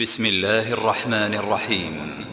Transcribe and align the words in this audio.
بسم 0.00 0.26
الله 0.26 0.72
الرحمن 0.72 1.34
الرحيم. 1.34 2.24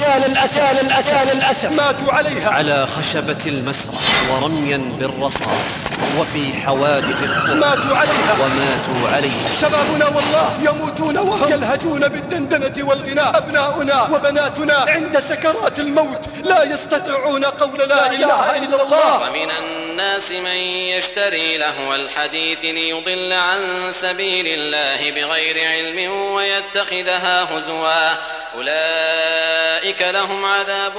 يا 0.00 0.28
للأسف 0.28 0.56
يا 0.56 0.82
للأسف 0.82 1.12
يا 1.12 1.34
للأسف 1.34 1.72
ماتوا 1.72 2.12
عليها. 2.12 2.50
على 2.50 2.86
خشبة 2.86 3.38
المسرح 3.46 4.30
ورميا 4.30 4.78
بالرصاص 4.98 5.72
وفي 6.18 6.52
حوادث 6.52 7.22
الطرق 7.22 7.54
ماتوا 7.54 7.96
عليها. 7.96 8.32
وماتوا 8.32 9.08
عليها. 9.08 9.54
شبابنا 9.60 10.06
والله 10.06 10.58
يموتون 10.62 11.18
وهم 11.18 11.52
يلهجون 11.52 12.08
بالدندنة 12.08 12.88
والغناء. 12.88 13.38
أبناؤنا 13.38 14.02
وبناتنا 14.02 14.74
عند 14.74 15.20
سكرات 15.20 15.78
الموت 15.78 16.28
لا 16.44 16.64
يستطيعون 16.64 17.44
قول 17.44 17.78
لا 17.78 18.12
إله 18.12 18.64
إلا 18.64 18.82
الله. 18.82 19.28
ومن 19.28 19.50
الناس 19.60 19.91
من 20.32 20.56
يشتري 20.96 21.58
لهو 21.58 21.94
الحديث 21.94 22.64
ليضل 22.64 23.32
عن 23.32 23.92
سبيل 24.00 24.46
الله 24.46 25.10
بغير 25.10 25.68
علم 25.68 26.12
ويتخذها 26.12 27.42
هزوا. 27.42 28.16
أولئك 28.54 30.02
لهم 30.02 30.44
عذاب 30.44 30.92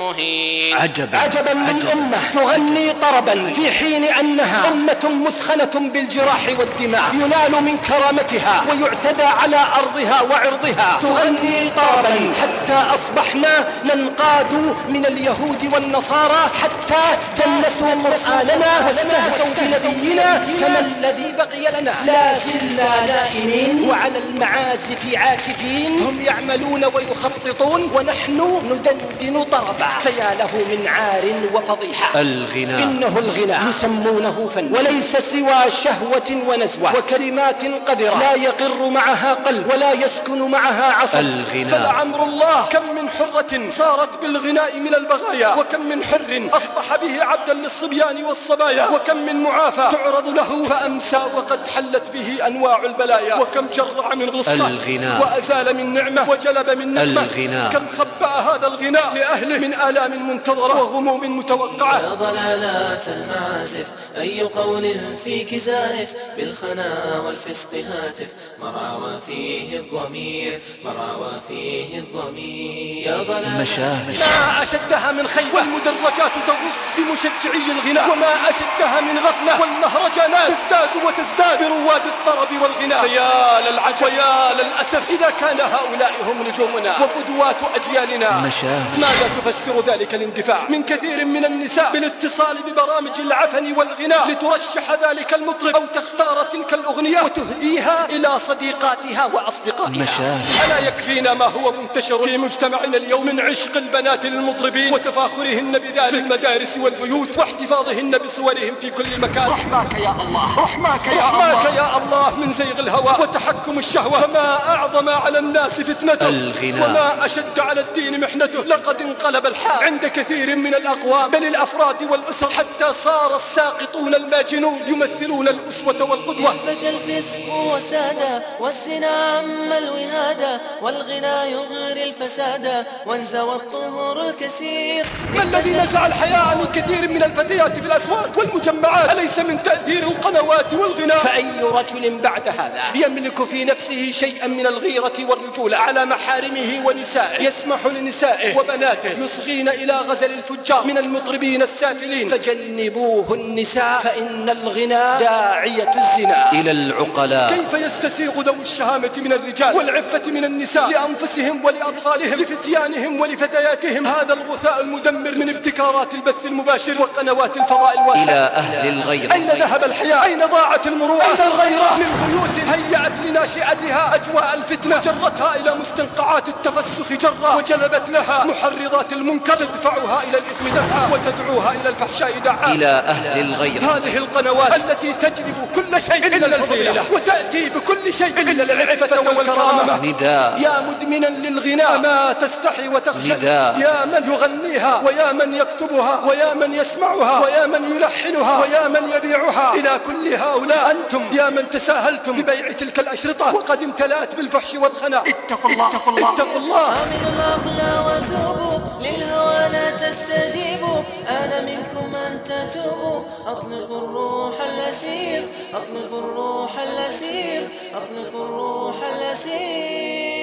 مهين. 0.00 0.76
عجبا. 0.76 1.18
عجبا 1.18 1.54
من 1.54 1.88
أمة 1.92 2.18
تغني 2.34 2.92
طربا 2.92 3.52
في 3.52 3.70
حين 3.70 4.04
أنها 4.04 4.68
أمة 4.68 5.26
مثخنة 5.26 5.90
بالجراح 5.90 6.48
والدماء 6.58 7.02
ينال 7.14 7.62
من 7.62 7.78
كرامتها 7.78 8.64
ويعتدى 8.70 9.22
على 9.22 9.66
أرضها 9.76 10.22
وعرضها. 10.22 10.98
تغني 11.02 11.70
طربا 11.76 12.32
حتى 12.42 12.94
أصبحنا 12.94 13.68
ننقاد 13.84 14.52
من 14.88 15.06
اليهود 15.06 15.70
والنصارى 15.72 16.50
حتى 16.62 17.18
دنسوا 17.36 17.94
قرآننا 18.40 18.86
واستهزوا 18.86 19.54
بنبينا 19.56 20.46
فما 20.60 20.78
الذي 20.78 21.32
بقي 21.32 21.80
لنا؟ 21.80 21.94
لا 22.06 22.38
زلنا 22.38 23.06
نائمين 23.06 23.88
وعلى 23.88 24.18
المعازف 24.18 25.14
عاكفين. 25.14 26.00
هم 26.00 26.24
يعملون 26.24 26.84
ويخططون 26.84 27.90
ونحن 27.94 28.62
ندندن 28.70 29.42
طربا. 29.42 29.88
فيا 30.02 30.34
له 30.34 30.50
من 30.70 30.86
عار 30.86 31.24
وفضيحة. 31.54 32.20
الغناء. 32.20 32.82
إنه 32.82 33.18
الغناء. 33.18 33.60
يسمونه 33.68 34.50
فن. 34.54 34.74
وليس 34.74 35.16
سوى 35.16 35.70
شهوة 35.84 36.30
ونزوة. 36.48 36.96
وكلمات 36.96 37.64
قذرة 37.64 38.18
لا 38.18 38.34
يقر 38.34 38.88
معها 38.88 39.34
قلب 39.34 39.72
ولا 39.72 39.92
يسكن 39.92 40.50
معها 40.50 40.92
عصب 40.92 41.18
الغناء. 41.18 41.78
فلعمر 41.78 42.24
الله. 42.24 42.66
كم 42.72 42.94
من 42.96 43.08
حرة 43.08 43.70
صارت 43.78 44.22
بالغناء 44.22 44.76
من 44.76 44.94
البغايا. 44.94 45.54
وكم 45.54 45.80
من 45.80 46.04
حر 46.04 46.48
أصبح 46.52 46.96
به 46.96 47.24
عبدا 47.24 47.54
للصبيان 47.54 48.24
والصبايا. 48.30 48.86
وكم 48.88 49.16
من 49.16 49.42
معافى 49.42 49.88
تعرض 49.92 50.28
له. 50.28 50.50
فأمسى 50.64 51.22
وقد 51.34 51.68
حلت 51.68 52.02
به 52.14 52.46
أنواع 52.46 52.84
البلايا. 52.84 53.34
وكم 53.34 53.66
جرع 53.74 54.14
من 54.14 54.30
غصة 54.30 54.68
الغناء. 54.68 55.20
وأزال 55.22 55.76
من 55.76 55.94
نعمة 55.94 56.30
وجلب 56.30 56.68
من 56.70 56.94
نقمة. 56.94 57.22
الغناء. 57.22 57.72
كم 57.72 57.86
خبأ 57.98 58.26
هذا 58.26 58.66
الغناء 58.66 59.14
لأهله 59.14 59.58
من 59.58 59.74
آلام 59.74 60.28
منتظرة 60.28 60.82
وغموم 60.82 61.38
متوقعة. 61.38 61.98
يا 62.00 62.14
ضلالات 62.14 63.08
المعازف 63.08 63.86
أي 64.18 64.40
قول 64.42 65.16
فيك 65.24 65.54
زائف 65.54 66.10
بالخنا 66.36 67.20
والفسق 67.26 67.74
هاتف. 67.74 68.28
مرعى 68.62 69.18
فيه 69.26 69.78
الضمير 69.78 70.62
مرعى 70.84 71.40
فيه 71.48 71.98
الضمير. 71.98 73.06
يا 73.06 73.16
ضلالات 73.22 73.60
مشاهد. 73.60 74.18
ما 74.20 74.62
أشدها 74.62 75.12
من 75.12 75.26
خيل 75.26 75.48
والمدرجات 75.54 76.32
تغص 76.46 76.78
بمشجعي 76.98 77.66
الغناء. 77.72 78.08
وما 78.20 78.50
أشدها 78.50 79.00
من 79.00 79.18
غفلة. 79.18 79.60
والمهرجانات 79.60 80.48
تزداد 80.48 80.90
وتزداد 81.04 81.58
برواد 81.64 82.06
الطرب 82.06 82.62
والغناء. 82.62 83.08
فيا 83.08 83.70
للعجب 83.70 84.02
ويا 84.02 84.52
للأسف 84.52 85.10
إذا 85.10 85.30
كان 85.30 85.60
هؤلاء 85.60 86.12
هم 86.26 86.48
نجومنا. 86.48 86.94
وقدوات 87.00 87.56
أجيالنا. 87.74 88.30
مشاهد. 88.40 88.98
ماذا 88.98 89.30
تفسر 89.36 89.92
ذلك 89.92 90.14
الاندفاع؟ 90.14 90.58
من 90.68 90.82
كثير 90.82 91.24
من 91.24 91.44
النساء 91.44 91.92
بالاتصال 91.92 92.56
ببرامج 92.66 93.20
العفن 93.20 93.72
والغناء 93.72 94.28
لترشح 94.28 94.92
ذلك 95.02 95.34
المطرب 95.34 95.76
أو 95.76 95.82
تختار 95.94 96.42
تلك 96.52 96.74
الأغنية 96.74 97.20
وتهديها 97.22 98.06
إلى 98.10 98.30
صديقاتها 98.48 99.24
وأصدقائها. 99.32 99.90
مشاهد. 99.90 100.64
ألا 100.64 100.78
يكفينا 100.88 101.34
ما 101.34 101.44
هو 101.44 101.72
منتشر 101.72 102.22
في 102.22 102.38
مجتمعنا 102.38 102.96
اليوم 102.96 103.26
من 103.26 103.40
عشق 103.40 103.76
البنات 103.76 104.26
للمطربين 104.26 104.92
وتفاخرهن 104.92 105.78
بذلك. 105.78 106.10
في 106.10 106.18
المدارس 106.18 106.78
والبيوت 106.78 107.38
واحتفاظهن 107.38 108.09
بصورهم 108.18 108.74
في 108.80 108.90
كل 108.90 109.20
مكان. 109.20 109.48
رحماك 109.48 109.94
يا 109.94 110.10
الله 110.10 110.58
رحماك 110.58 111.06
يا 111.06 111.12
رحماك 111.12 111.66
الله 111.66 111.76
يا 111.76 111.96
الله 111.96 112.36
من 112.36 112.52
زيغ 112.52 112.80
الهوى 112.80 113.16
وتحكم 113.20 113.78
الشهوة. 113.78 114.24
وما 114.24 114.68
أعظم 114.68 115.08
على 115.08 115.38
الناس 115.38 115.80
فتنته 115.80 116.28
الغناء. 116.28 116.90
وما 116.90 117.26
أشد 117.26 117.58
على 117.58 117.80
الدين 117.80 118.20
محنته. 118.20 118.64
لقد 118.64 119.02
انقلب 119.02 119.46
الحال 119.46 119.84
عند 119.84 120.06
كثير 120.06 120.56
من 120.56 120.74
الأقوام 120.74 121.30
بل 121.30 121.44
الأفراد 121.44 122.02
والأسر 122.10 122.50
حتى 122.50 122.92
صار 123.04 123.36
الساقطون 123.36 124.14
الماجنون 124.14 124.78
يمثلون 124.86 125.48
الأسوة 125.48 126.10
والقدوة. 126.10 126.50
فشى 126.66 126.88
الفسق 126.88 127.52
وسادا 127.52 128.42
والزنا 128.60 129.06
عم 129.06 129.72
الوهادا 129.72 130.60
والغنى 130.82 131.50
يغري 131.52 132.04
الفسادا 132.04 132.86
وانزوى 133.06 133.54
الطهور 133.54 134.20
الكثير 134.20 135.06
ما 135.34 135.42
الذي 135.42 135.74
نزع 135.74 136.06
الحياء 136.06 136.56
من 136.56 136.66
كثير 136.74 137.08
من 137.08 137.22
الفتيات 137.22 137.72
في 137.72 137.80
الأسواق 138.00 138.38
والمجمعات. 138.38 139.10
أليس 139.10 139.38
من 139.38 139.62
تأثير 139.62 140.02
القنوات 140.02 140.74
والغناء؟ 140.74 141.18
فأي 141.18 141.60
رجل 141.60 142.18
بعد 142.18 142.48
هذا 142.48 142.82
يملك 142.94 143.44
في 143.44 143.64
نفسه 143.64 144.12
شيئا 144.12 144.46
من 144.46 144.66
الغيرة 144.66 145.12
والرجولة 145.28 145.76
على 145.76 146.04
محارمه 146.04 146.86
ونسائه 146.86 147.42
يسمح 147.42 147.86
لنسائه 147.86 148.58
وبناته 148.58 149.24
يصغين 149.24 149.68
إلى 149.68 149.92
غزل 149.92 150.30
الفجار 150.30 150.86
من 150.86 150.98
المطربين 150.98 151.62
السافلين. 151.62 152.28
فجنبوه 152.28 153.34
النساء 153.34 154.00
فإن 154.00 154.50
الغنى 154.50 155.18
داعية 155.20 155.90
الزنا. 155.90 156.52
إلى 156.52 156.70
العقلاء. 156.70 157.52
كيف 157.52 157.80
يستسيغ 157.80 158.40
ذوي 158.40 158.62
الشهامة 158.62 159.10
من 159.16 159.32
الرجال 159.32 159.76
والعفة 159.76 160.22
من 160.26 160.44
النساء؟ 160.44 160.90
لأنفسهم 160.90 161.64
ولأطفالهم 161.64 162.40
لفتيانهم 162.40 163.20
ولفتياتهم. 163.20 164.06
هذا 164.06 164.34
الغثاء 164.34 164.80
المدمر 164.80 165.34
من 165.34 165.48
ابتكارات 165.48 166.14
البث 166.14 166.46
المباشر 166.46 167.00
وقنوات 167.00 167.56
الفضاء. 167.56 167.89
الواسع 167.92 168.22
إلى 168.22 168.32
أهل 168.32 168.88
الغير 168.88 169.32
أين 169.32 169.48
ذهب 169.48 169.84
الحياء؟ 169.84 170.24
أين 170.24 170.38
ضاعت 170.38 170.86
المروءة؟ 170.86 171.24
أين 171.24 171.52
الغيرة؟ 171.52 171.90
من 171.96 172.26
بيوت 172.26 172.56
هيأت 172.74 173.12
لناشئتها 173.24 174.14
أجواء 174.14 174.54
الفتنة. 174.54 175.00
جرتها 175.04 175.56
إلى 175.56 175.74
مستنقعات 175.74 176.48
التفسخ 176.48 177.12
جرا. 177.12 177.54
وجلبت 177.54 178.10
لها 178.10 178.44
محرضات 178.44 179.12
المنكر. 179.12 179.54
تدفعها 179.54 180.22
إلى 180.22 180.38
الإثم 180.38 180.68
دفعا. 180.74 181.08
وتدعوها 181.12 181.72
إلى 181.80 181.88
الفحشاء 181.88 182.38
دعا. 182.38 182.72
إلى 182.72 182.86
أهل 182.86 183.40
الغير 183.40 183.80
هذه 183.82 184.16
القنوات 184.16 184.76
التي 184.76 185.12
تجلب 185.12 185.68
كل 185.74 186.02
شيء 186.02 186.26
إلا 186.26 186.46
الفضيلة. 186.46 187.04
وتأتي 187.12 187.68
بكل 187.68 188.14
شيء 188.18 188.40
إلا 188.40 188.62
العفة 188.72 189.20
والكرامة. 189.20 189.96
نداء. 189.96 190.58
يا 190.60 190.89
مدمنا 191.10 191.48
للغناء 191.48 191.98
ما 191.98 192.32
تستحي 192.32 192.88
وتخجل 192.88 193.36
نداء. 193.36 193.78
يا 193.78 194.04
من 194.04 194.32
يغنيها 194.32 195.02
ويا 195.06 195.32
من 195.32 195.54
يكتبها 195.54 196.24
ويا 196.28 196.54
من 196.54 196.74
يسمعها 196.74 197.44
ويا 197.44 197.66
من 197.66 197.96
يلحنها 197.96 198.60
ويا 198.60 198.88
من 198.88 199.12
يبيعها. 199.16 199.74
إلى 199.74 200.00
كل 200.06 200.34
هؤلاء 200.34 200.90
أنتم 200.90 201.22
يا 201.32 201.50
من 201.50 201.70
تساهلتم 201.70 202.42
ببيع 202.42 202.72
تلك 202.72 202.98
الأشرطة. 202.98 203.54
وقد 203.54 203.82
امتلأت 203.82 204.34
بالفحش 204.34 204.74
والخنا. 204.74 205.22
اتقوا 205.26 205.70
الله. 205.70 205.88
اتقوا 205.88 206.12
الله. 206.12 206.34
اتقوا 206.34 206.60
الله. 206.60 206.88
آمنوا 207.02 207.30
العقل 207.36 207.80
وذوبوا 208.06 208.78
للهوى 209.00 209.68
لا 209.72 209.90
تستجيبوا. 209.90 211.02
أنا 211.28 211.60
منكم 211.60 212.14
أن 212.14 212.42
تتوبوا. 212.44 213.20
أطلقوا 213.46 213.98
الروح 213.98 214.54
الأسير. 214.60 215.42
أطلقوا 215.74 216.18
الروح 216.18 216.78
الأسير. 216.78 217.68
أطلقوا 217.94 218.44
الروح 218.44 218.96
الأسير. 219.16 220.39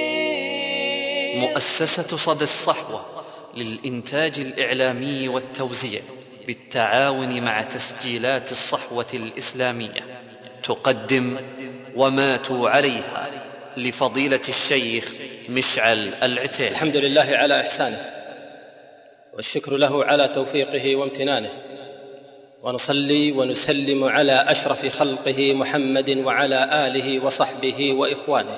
مؤسسة 1.40 2.18
صدى 2.18 2.44
الصحوة 2.44 3.02
للإنتاج 3.58 4.40
الإعلامي 4.40 5.28
والتوزيع 5.28 6.02
بالتعاون 6.48 7.42
مع 7.42 7.62
تسجيلات 7.62 8.52
الصحوة 8.52 9.06
الإسلامية. 9.14 10.04
تقدم 10.64 11.38
وماتوا 11.96 12.70
عليها 12.70 13.30
لفضيلة 13.78 14.42
الشيخ 14.50 15.12
مشعل 15.50 16.14
العتيل 16.24 16.68
الحمد 16.68 16.98
لله 16.98 17.30
على 17.32 17.62
إحسانه 17.62 18.14
والشكر 19.34 19.78
له 19.78 20.06
على 20.06 20.28
توفيقه 20.28 20.96
وامتنانه. 20.96 21.50
ونصلي 22.64 23.32
ونسلم 23.32 24.04
على 24.04 24.46
أشرف 24.48 24.98
خلقه 25.00 25.54
محمد 25.54 26.10
وعلى 26.10 26.88
آله 26.88 27.26
وصحبه 27.26 27.94
وإخوانه. 27.94 28.58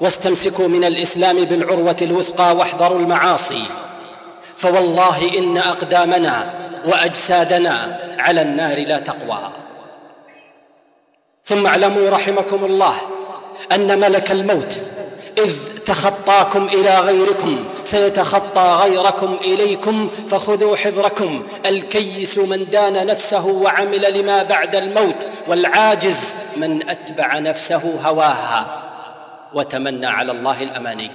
واستمسكوا 0.00 0.68
من 0.68 0.84
الإسلام 0.84 1.44
بالعروة 1.44 1.96
الوثقى 2.02 2.56
واحذروا 2.56 2.98
المعاصي. 2.98 3.64
فوالله 4.56 5.38
إن 5.38 5.58
أقدامنا 5.58 6.54
وأجسادنا 6.86 8.00
على 8.18 8.42
النار 8.42 8.78
لا 8.78 8.98
تقوى. 8.98 9.52
ثم 11.44 11.66
اعلموا 11.66 12.10
رحمكم 12.10 12.64
الله 12.64 12.94
أن 13.72 14.00
ملك 14.00 14.30
الموت 14.30 14.82
إذ 15.38 15.54
تخطاكم 15.86 16.68
إلى 16.68 16.98
غيركم 16.98 17.64
سيتخطى 17.84 18.78
غيركم 18.82 19.36
إليكم 19.40 20.08
فخذوا 20.28 20.76
حذركم. 20.76 21.42
الكيس 21.66 22.38
من 22.38 22.66
دان 22.70 23.06
نفسه 23.06 23.46
وعمل 23.46 24.20
لما 24.20 24.42
بعد 24.42 24.76
الموت 24.76 25.28
والعاجز 25.46 26.34
من 26.56 26.90
أتبع 26.90 27.38
نفسه 27.38 27.98
هواها. 28.04 28.89
وتمنى 29.54 30.06
على 30.06 30.32
الله 30.32 30.62
الأماني. 30.62 31.10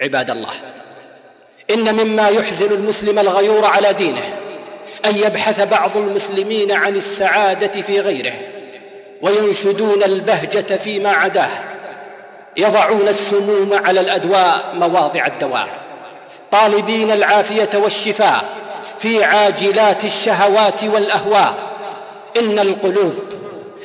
عباد 0.00 0.30
الله 0.30 0.52
إن 1.70 1.94
مما 1.94 2.28
يحزن 2.28 2.72
المسلم 2.72 3.18
الغيور 3.18 3.64
على 3.64 3.92
دينه 3.92 4.34
أن 5.04 5.16
يبحث 5.16 5.60
بعض 5.60 5.96
المسلمين 5.96 6.72
عن 6.72 6.96
السعادة 6.96 7.82
في 7.82 8.00
غيره 8.00 8.32
وينشدون 9.22 10.02
البهجة 10.02 10.76
فيما 10.76 11.10
عداه 11.10 11.48
يضعون 12.56 13.08
السموم 13.08 13.80
على 13.84 14.00
الأدواء 14.00 14.72
مواضع 14.74 15.26
الدواء 15.26 15.68
طالبين 16.50 17.10
العافية 17.10 17.70
والشفاء 17.74 18.44
في 18.98 19.24
عاجلات 19.24 20.04
الشهوات 20.04 20.84
والأهواء. 20.84 21.54
إن 22.36 22.58
القلوب 22.58 23.14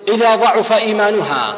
إذا 0.07 0.35
ضعف 0.35 0.73
إيمانها 0.73 1.55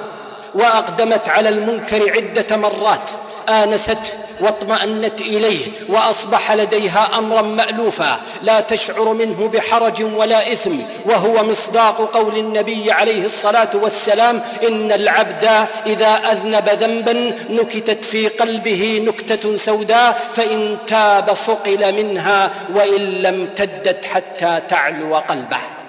وأقدمت 0.55 1.29
على 1.29 1.49
المنكر 1.49 2.11
عدة 2.11 2.57
مرات 2.57 3.09
آنست 3.49 4.13
واطمأنت 4.39 5.21
إليه 5.21 5.65
وأصبح 5.89 6.51
لديها 6.51 7.09
أمرا 7.17 7.41
مألوفا 7.41 8.19
لا 8.41 8.59
تشعر 8.59 9.13
منه 9.13 9.47
بحرج 9.47 10.03
ولا 10.15 10.53
إثم 10.53 10.75
وهو 11.05 11.43
مصداق 11.43 11.97
قول 12.13 12.37
النبي 12.37 12.91
عليه 12.91 13.25
الصلاة 13.25 13.69
والسلام 13.73 14.41
إن 14.67 14.91
العبد 14.91 15.49
إذا 15.87 16.21
أذنب 16.31 16.69
ذنبا 16.69 17.33
نكتت 17.49 18.05
في 18.05 18.27
قلبه 18.27 19.01
نكتة 19.07 19.57
سوداء 19.57 20.29
فإن 20.35 20.77
تاب 20.87 21.33
صقل 21.33 21.93
منها 22.03 22.51
وإن 22.75 23.01
لم 23.01 23.49
تدت 23.55 24.05
حتى 24.05 24.61
تعلو 24.69 25.15
قلبه. 25.15 25.82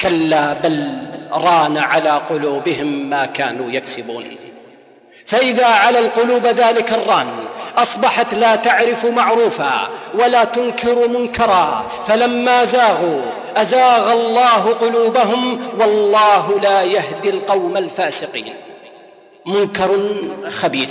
كلا 0.00 0.52
بل 0.52 0.98
ران 1.32 1.78
على 1.78 2.10
قلوبهم 2.10 3.10
ما 3.10 3.26
كانوا 3.26 3.70
يكسبون. 3.70 4.24
فإذا 5.26 5.66
على 5.66 5.98
القلوب 5.98 6.46
ذلك 6.46 6.92
الران 6.92 7.26
أصبحت 7.76 8.34
لا 8.34 8.56
تعرف 8.56 9.06
معروفا 9.06 9.88
ولا 10.14 10.44
تنكر 10.44 11.08
منكرا 11.08 11.86
فلما 12.06 12.64
زاغوا 12.64 13.22
أزاغ 13.56 14.12
الله 14.12 14.74
قلوبهم 14.74 15.60
والله 15.80 16.60
لا 16.60 16.82
يهدي 16.82 17.30
القوم 17.30 17.76
الفاسقين. 17.76 18.54
منكر 19.46 19.98
خبيث. 20.50 20.90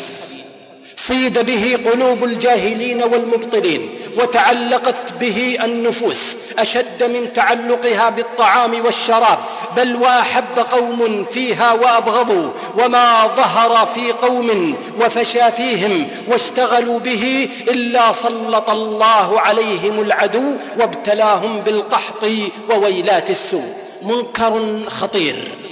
صيد 1.07 1.39
به 1.39 1.91
قلوب 1.91 2.23
الجاهلين 2.23 3.03
والمبطلين 3.03 3.89
وتعلقت 4.17 5.13
به 5.19 5.57
النفوس 5.63 6.17
أشد 6.59 7.03
من 7.03 7.33
تعلقها 7.33 8.09
بالطعام 8.09 8.85
والشراب 8.85 9.37
بل 9.77 9.95
واحب 9.95 10.59
قوم 10.71 11.25
فيها 11.33 11.73
وأبغضوا 11.73 12.51
وما 12.77 13.27
ظهر 13.27 13.85
في 13.85 14.11
قوم 14.11 14.75
وفشى 15.01 15.51
فيهم 15.51 16.07
واشتغلوا 16.27 16.99
به 16.99 17.49
إلا 17.67 18.11
سلط 18.11 18.69
الله 18.69 19.39
عليهم 19.39 19.99
العدو 20.01 20.51
وابتلاهم 20.79 21.59
بالقحط 21.59 22.25
وويلات 22.69 23.29
السوء. 23.29 23.73
منكر 24.01 24.79
خطير. 24.87 25.64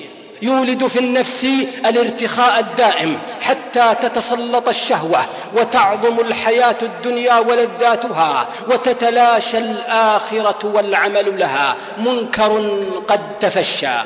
يولد 0.44 0.88
في 0.88 1.00
النفس 1.00 1.46
الارتخاء 1.86 2.60
الدائم 2.60 3.20
حتى 3.42 3.96
تتسلط 4.02 4.70
الشهوة 4.70 5.20
وتعظم 5.56 6.20
الحياة 6.20 6.76
الدنيا 6.82 7.40
ولذاتها 7.40 8.48
وتتلاشى 8.70 9.58
الآخرة 9.58 10.60
والعمل 10.64 11.40
لها. 11.40 11.76
منكر 11.98 12.84
قد 13.08 13.22
تفشى. 13.40 13.98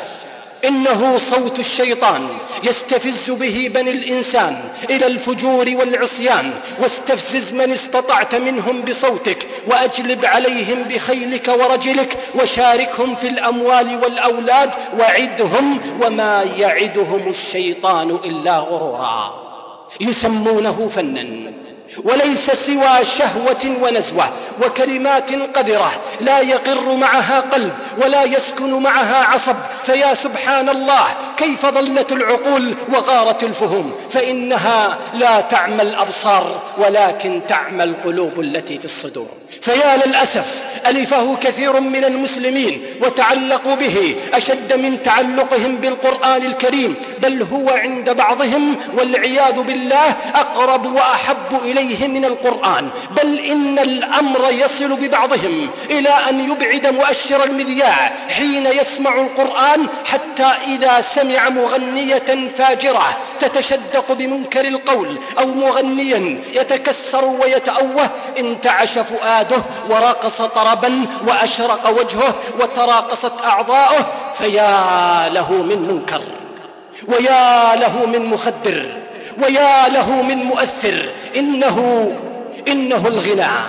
إنه 0.68 1.18
صوت 1.18 1.60
الشيطان 1.60 2.28
يستفز 2.64 3.32
به 3.32 3.72
بني 3.74 3.92
الإنسان 3.92 4.60
إلى 4.90 5.08
الفجور 5.08 5.66
والعصيان. 5.76 6.52
واستفزز 6.82 7.54
من 7.54 7.72
استطعت 7.72 8.36
منهم 8.36 8.82
بصوتك 8.82 9.48
وأجلب 9.68 10.26
عليهم 10.26 10.84
بخيلك 10.84 11.48
ورجلك 11.48 12.18
وشاركهم 12.36 13.16
في 13.16 13.28
الأموال 13.28 14.00
والأولاد 14.04 14.72
وعدهم 15.00 15.80
وما 16.02 16.46
يعدهم 16.58 17.28
الشيطان 17.28 18.20
إلا 18.26 18.58
غرورا. 18.58 19.48
يسمونه 20.02 20.90
فنا 20.96 21.57
وليس 22.04 22.52
سوى 22.52 23.06
شهوة 23.18 23.78
ونزوة 23.82 24.26
وكلمات 24.66 25.32
قذرة 25.58 25.92
لا 26.22 26.40
يقر 26.40 26.96
معها 26.96 27.40
قلب 27.40 27.74
ولا 27.98 28.24
يسكن 28.24 28.74
معها 28.84 29.24
عصب 29.24 29.56
فيا 29.84 30.14
سبحان 30.14 30.70
الله 30.70 31.06
كيف 31.38 31.66
ضلت 31.66 32.12
العقول 32.12 32.76
وغارت 32.94 33.44
الفهوم 33.44 33.96
فإنها 34.10 34.98
لا 35.14 35.42
تعمى 35.42 35.82
الأبصار 35.82 36.62
ولكن 36.78 37.42
تعمى 37.48 37.84
القلوب 37.84 38.40
التي 38.40 38.80
في 38.80 38.86
الصدور 38.86 39.28
فيا 39.68 40.06
للأسف 40.06 40.64
ألفه 40.88 41.36
كثير 41.36 41.80
من 41.80 42.04
المسلمين 42.04 42.82
وتعلقوا 43.02 43.76
به 43.76 44.16
أشد 44.34 44.74
من 44.74 45.04
تعلقهم 45.04 45.76
بالقرآن 45.76 46.46
الكريم 46.46 46.96
بل 47.20 47.44
هو 47.54 47.70
عند 47.70 48.10
بعضهم 48.10 48.76
والعياذ 48.98 49.62
بالله 49.62 50.16
أقرب 50.36 50.86
وأحب 50.86 51.62
إليه 51.64 52.08
من 52.08 52.26
القرآن 52.26 52.90
بل 53.18 53.40
إن 53.40 53.80
الأمر 53.80 54.52
يصل 54.52 54.96
ببعضهم 54.96 55.70
إلى 55.90 56.10
أن 56.30 56.40
يبعد 56.40 56.88
مؤشر 56.88 57.44
المذياع 57.44 58.14
حين 58.30 58.66
يسمع 58.66 59.22
القرآن 59.22 59.88
حتى 60.06 60.52
إذا 60.68 61.02
سمع 61.16 61.50
مغنية 61.50 62.50
فاجرة 62.58 63.18
تتشدق 63.40 64.14
بمنكر 64.14 64.68
القول 64.68 65.20
أو 65.40 65.48
مغنيا 65.48 66.40
يتكسر 66.54 67.26
ويتأوه 67.26 68.10
انتعش 68.40 68.98
فؤاده 68.98 69.57
ورقص 69.90 70.42
طربا 70.42 71.06
وأشرق 71.28 71.90
وجهه 72.00 72.36
وتراقصت 72.60 73.34
أعضاؤه 73.44 74.08
فيا 74.38 75.30
له 75.30 75.52
من 75.52 75.80
منكر 75.92 76.22
ويا 77.08 77.76
له 77.76 78.06
من 78.06 78.26
مخدر 78.26 78.86
ويا 79.42 79.90
له 79.90 80.22
من 80.22 80.38
مؤثر. 80.38 81.10
إنه 81.36 82.12
إنه 82.68 83.08
الغناء 83.08 83.62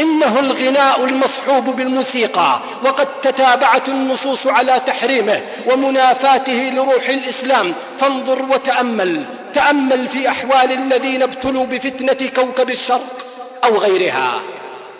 إنه 0.00 0.38
الغناء 0.38 1.04
المصحوب 1.04 1.64
بالموسيقى. 1.64 2.60
وقد 2.84 3.06
تتابعت 3.22 3.88
النصوص 3.88 4.46
على 4.46 4.80
تحريمه 4.86 5.40
ومنافاته 5.66 6.72
لروح 6.74 7.08
الإسلام. 7.08 7.74
فانظر 8.00 8.42
وتأمل 8.42 9.24
تأمل 9.54 10.06
في 10.08 10.28
أحوال 10.28 10.72
الذين 10.72 11.22
ابتلوا 11.22 11.66
بفتنة 11.66 12.28
كوكب 12.36 12.70
الشرق 12.70 13.26
أو 13.64 13.78
غيرها. 13.78 14.40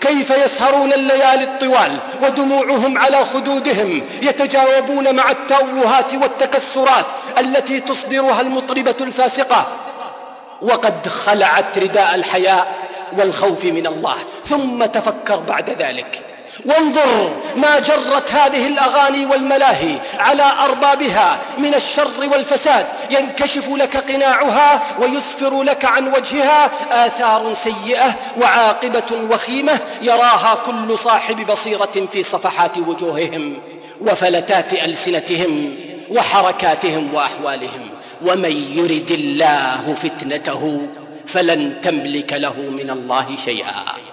كيف 0.00 0.30
يسهرون 0.30 0.92
الليالي 0.92 1.44
الطوال 1.44 1.98
ودموعهم 2.22 2.98
على 2.98 3.24
خدودهم 3.24 4.02
يتجاوبون 4.22 5.14
مع 5.14 5.30
التأوهات 5.30 6.14
والتكسرات 6.14 7.06
التي 7.38 7.80
تصدرها 7.80 8.40
المطربة 8.40 8.96
الفاسقة. 9.00 9.66
وقد 10.62 11.08
خلعت 11.08 11.78
رداء 11.78 12.14
الحياء 12.14 12.74
والخوف 13.18 13.64
من 13.64 13.86
الله 13.86 14.16
ثم 14.44 14.84
تفكر 14.84 15.36
بعد 15.36 15.70
ذلك. 15.70 16.27
وانظر 16.64 17.30
ما 17.56 17.78
جرت 17.78 18.32
هذه 18.32 18.66
الأغاني 18.66 19.26
والملاهي 19.26 19.98
على 20.18 20.52
أربابها 20.64 21.38
من 21.58 21.74
الشر 21.74 22.28
والفساد. 22.32 22.86
ينكشف 23.10 23.68
لك 23.68 23.96
قناعها 23.96 24.82
ويسفر 24.98 25.62
لك 25.62 25.84
عن 25.84 26.08
وجهها. 26.08 26.70
آثار 26.90 27.54
سيئة 27.54 28.14
وعاقبة 28.40 29.30
وخيمة 29.30 29.80
يراها 30.02 30.58
كل 30.66 30.98
صاحب 30.98 31.46
بصيرة 31.46 32.06
في 32.12 32.22
صفحات 32.22 32.78
وجوههم 32.78 33.58
وفلتات 34.00 34.72
ألسنتهم 34.72 35.74
وحركاتهم 36.10 37.14
وأحوالهم. 37.14 37.88
ومن 38.22 38.72
يرد 38.76 39.10
الله 39.10 39.94
فتنته 40.02 40.88
فلن 41.26 41.80
تملك 41.82 42.32
له 42.32 42.54
من 42.56 42.90
الله 42.90 43.36
شيئا. 43.44 44.07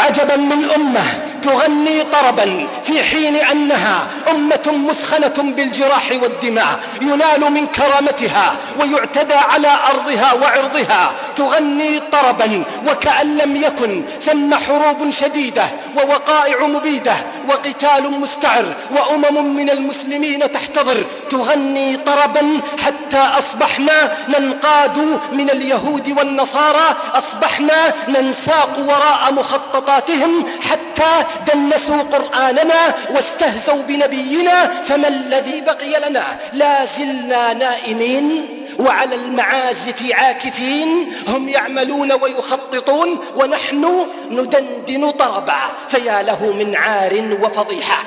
عجبا 0.00 0.36
من 0.36 0.70
أمة 0.76 1.02
تغني 1.42 2.02
طربا 2.02 2.66
في 2.84 3.02
حين 3.02 3.36
أنها 3.36 4.06
أمة 4.30 4.72
مثخنة 4.88 5.52
بالجراح 5.56 6.12
والدماء 6.22 6.80
ينال 7.02 7.52
من 7.52 7.66
كرامتها 7.66 8.56
ويعتدى 8.80 9.34
على 9.34 9.78
أرضها 9.90 10.32
وعرضها 10.32 11.10
تغني 11.36 12.00
طربا 12.12 12.64
وكأن 12.86 13.38
لم 13.38 13.56
يكن 13.56 14.02
ثم 14.26 14.54
حروب 14.54 15.10
شديدة 15.10 15.64
ووقائع 15.96 16.66
مبيدة 16.66 17.12
وقتال 17.48 18.20
مستعر 18.20 18.64
وأمم 18.90 19.56
من 19.56 19.70
المسلمين 19.70 20.52
تحتضر 20.52 21.04
تغني 21.30 21.96
طربا 21.96 22.60
حتى 22.84 23.38
أصبحنا 23.38 24.12
ننقاد 24.28 24.98
من 25.32 25.50
اليهود 25.50 26.14
والنصارى 26.18 26.96
أصبحنا 27.14 27.94
ننساق 28.08 28.78
وراء 28.78 29.32
مخطط 29.32 29.89
مخططاتهم 29.90 30.44
حتى 30.70 31.26
دنسوا 31.52 32.02
قرآننا 32.02 32.94
واستهزوا 33.14 33.82
بنبينا 33.82 34.66
فما 34.66 35.08
الذي 35.08 35.60
بقي 35.60 36.08
لنا؟ 36.08 36.22
لا 36.52 36.84
زلنا 36.84 37.52
نائمين 37.52 38.46
وعلى 38.78 39.14
المعازف 39.14 40.12
عاكفين 40.12 41.12
هم 41.28 41.48
يعملون 41.48 42.12
ويخططون 42.12 43.18
ونحن 43.36 44.06
ندندن 44.30 45.10
طربا 45.10 45.58
فيا 45.88 46.22
له 46.22 46.52
من 46.52 46.76
عار 46.76 47.38
وفضيحة. 47.42 48.04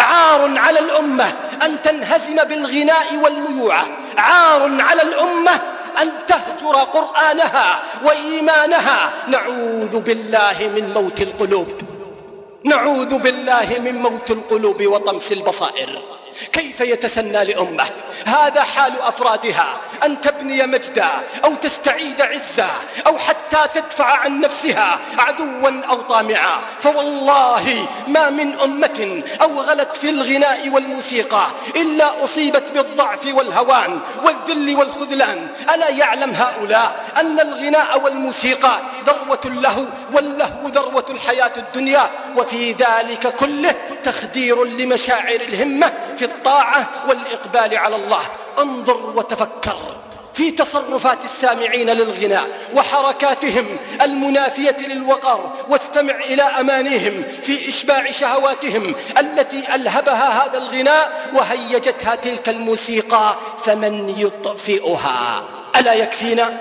عار 0.00 0.58
على 0.58 0.78
الأمة 0.78 1.32
أن 1.62 1.82
تنهزم 1.82 2.44
بالغناء 2.44 3.16
والميوعة 3.22 3.84
عار 4.18 4.82
على 4.82 5.02
الأمة 5.02 5.60
أن 6.02 6.12
تهجر 6.26 6.76
قرآنها 6.76 7.82
وإيمانها. 8.04 9.12
نعوذ 9.28 10.00
بالله 10.00 10.70
من 10.76 10.92
موت 10.94 11.20
القلوب. 11.20 11.68
نعوذ 12.64 13.18
بالله 13.18 13.68
من 13.78 14.02
موت 14.02 14.30
القلوب 14.30 14.82
وطمس 14.82 15.32
البصائر. 15.32 16.02
كيف 16.52 16.80
يتسنى 16.80 17.44
لأمة؟ 17.44 17.84
هذا 18.26 18.62
حال 18.62 19.00
أفرادها 19.00 19.80
أن 20.04 20.20
تبني 20.20 20.66
مجدا 20.66 21.08
أو 21.44 21.54
تستعيد 21.54 22.22
عزا 22.22 22.70
أو 23.06 23.18
حتى 23.18 23.80
تدفع 23.80 24.04
عن 24.04 24.40
نفسها 24.40 24.98
عدوا 25.18 25.82
أو 25.90 26.02
طامعا. 26.02 26.60
فوالله 26.80 27.86
ما 28.08 28.30
من 28.30 28.60
أمة 28.60 29.22
أوغلت 29.42 29.96
في 29.96 30.10
الغناء 30.10 30.68
والموسيقى 30.68 31.46
إلا 31.76 32.24
أصيبت 32.24 32.64
بالضعف 32.74 33.34
والهوان 33.34 34.00
والذل 34.24 34.76
والخذلان. 34.76 35.48
ألا 35.74 35.88
يعلم 35.88 36.30
هؤلاء 36.30 37.04
أن 37.16 37.40
الغناء 37.40 38.00
والموسيقى 38.04 38.78
ذروة 39.06 39.40
له 39.44 39.86
واللهو 40.12 40.68
ذروة 40.68 41.06
الحياة 41.10 41.52
الدنيا 41.56 42.10
وفي 42.36 42.72
ذلك 42.72 43.34
كله 43.36 43.74
تخدير 44.04 44.64
لمشاعر 44.64 45.40
الهمة 45.40 45.92
في 46.18 46.23
الطاعة 46.24 46.88
والإقبال 47.08 47.78
على 47.78 47.96
الله. 47.96 48.20
انظر 48.58 49.12
وتفكر 49.16 49.76
في 50.34 50.50
تصرفات 50.50 51.24
السامعين 51.24 51.90
للغناء 51.90 52.50
وحركاتهم 52.74 53.66
المنافية 54.02 54.76
للوقار 54.88 55.52
واستمع 55.68 56.14
إلى 56.14 56.42
أمانيهم 56.42 57.24
في 57.42 57.68
إشباع 57.68 58.10
شهواتهم 58.10 58.94
التي 59.18 59.74
ألهبها 59.74 60.44
هذا 60.44 60.58
الغناء 60.58 61.30
وهيجتها 61.34 62.14
تلك 62.14 62.48
الموسيقى 62.48 63.36
فمن 63.64 64.14
يطفئها. 64.18 65.42
ألا 65.76 65.94
يكفينا؟ 65.94 66.60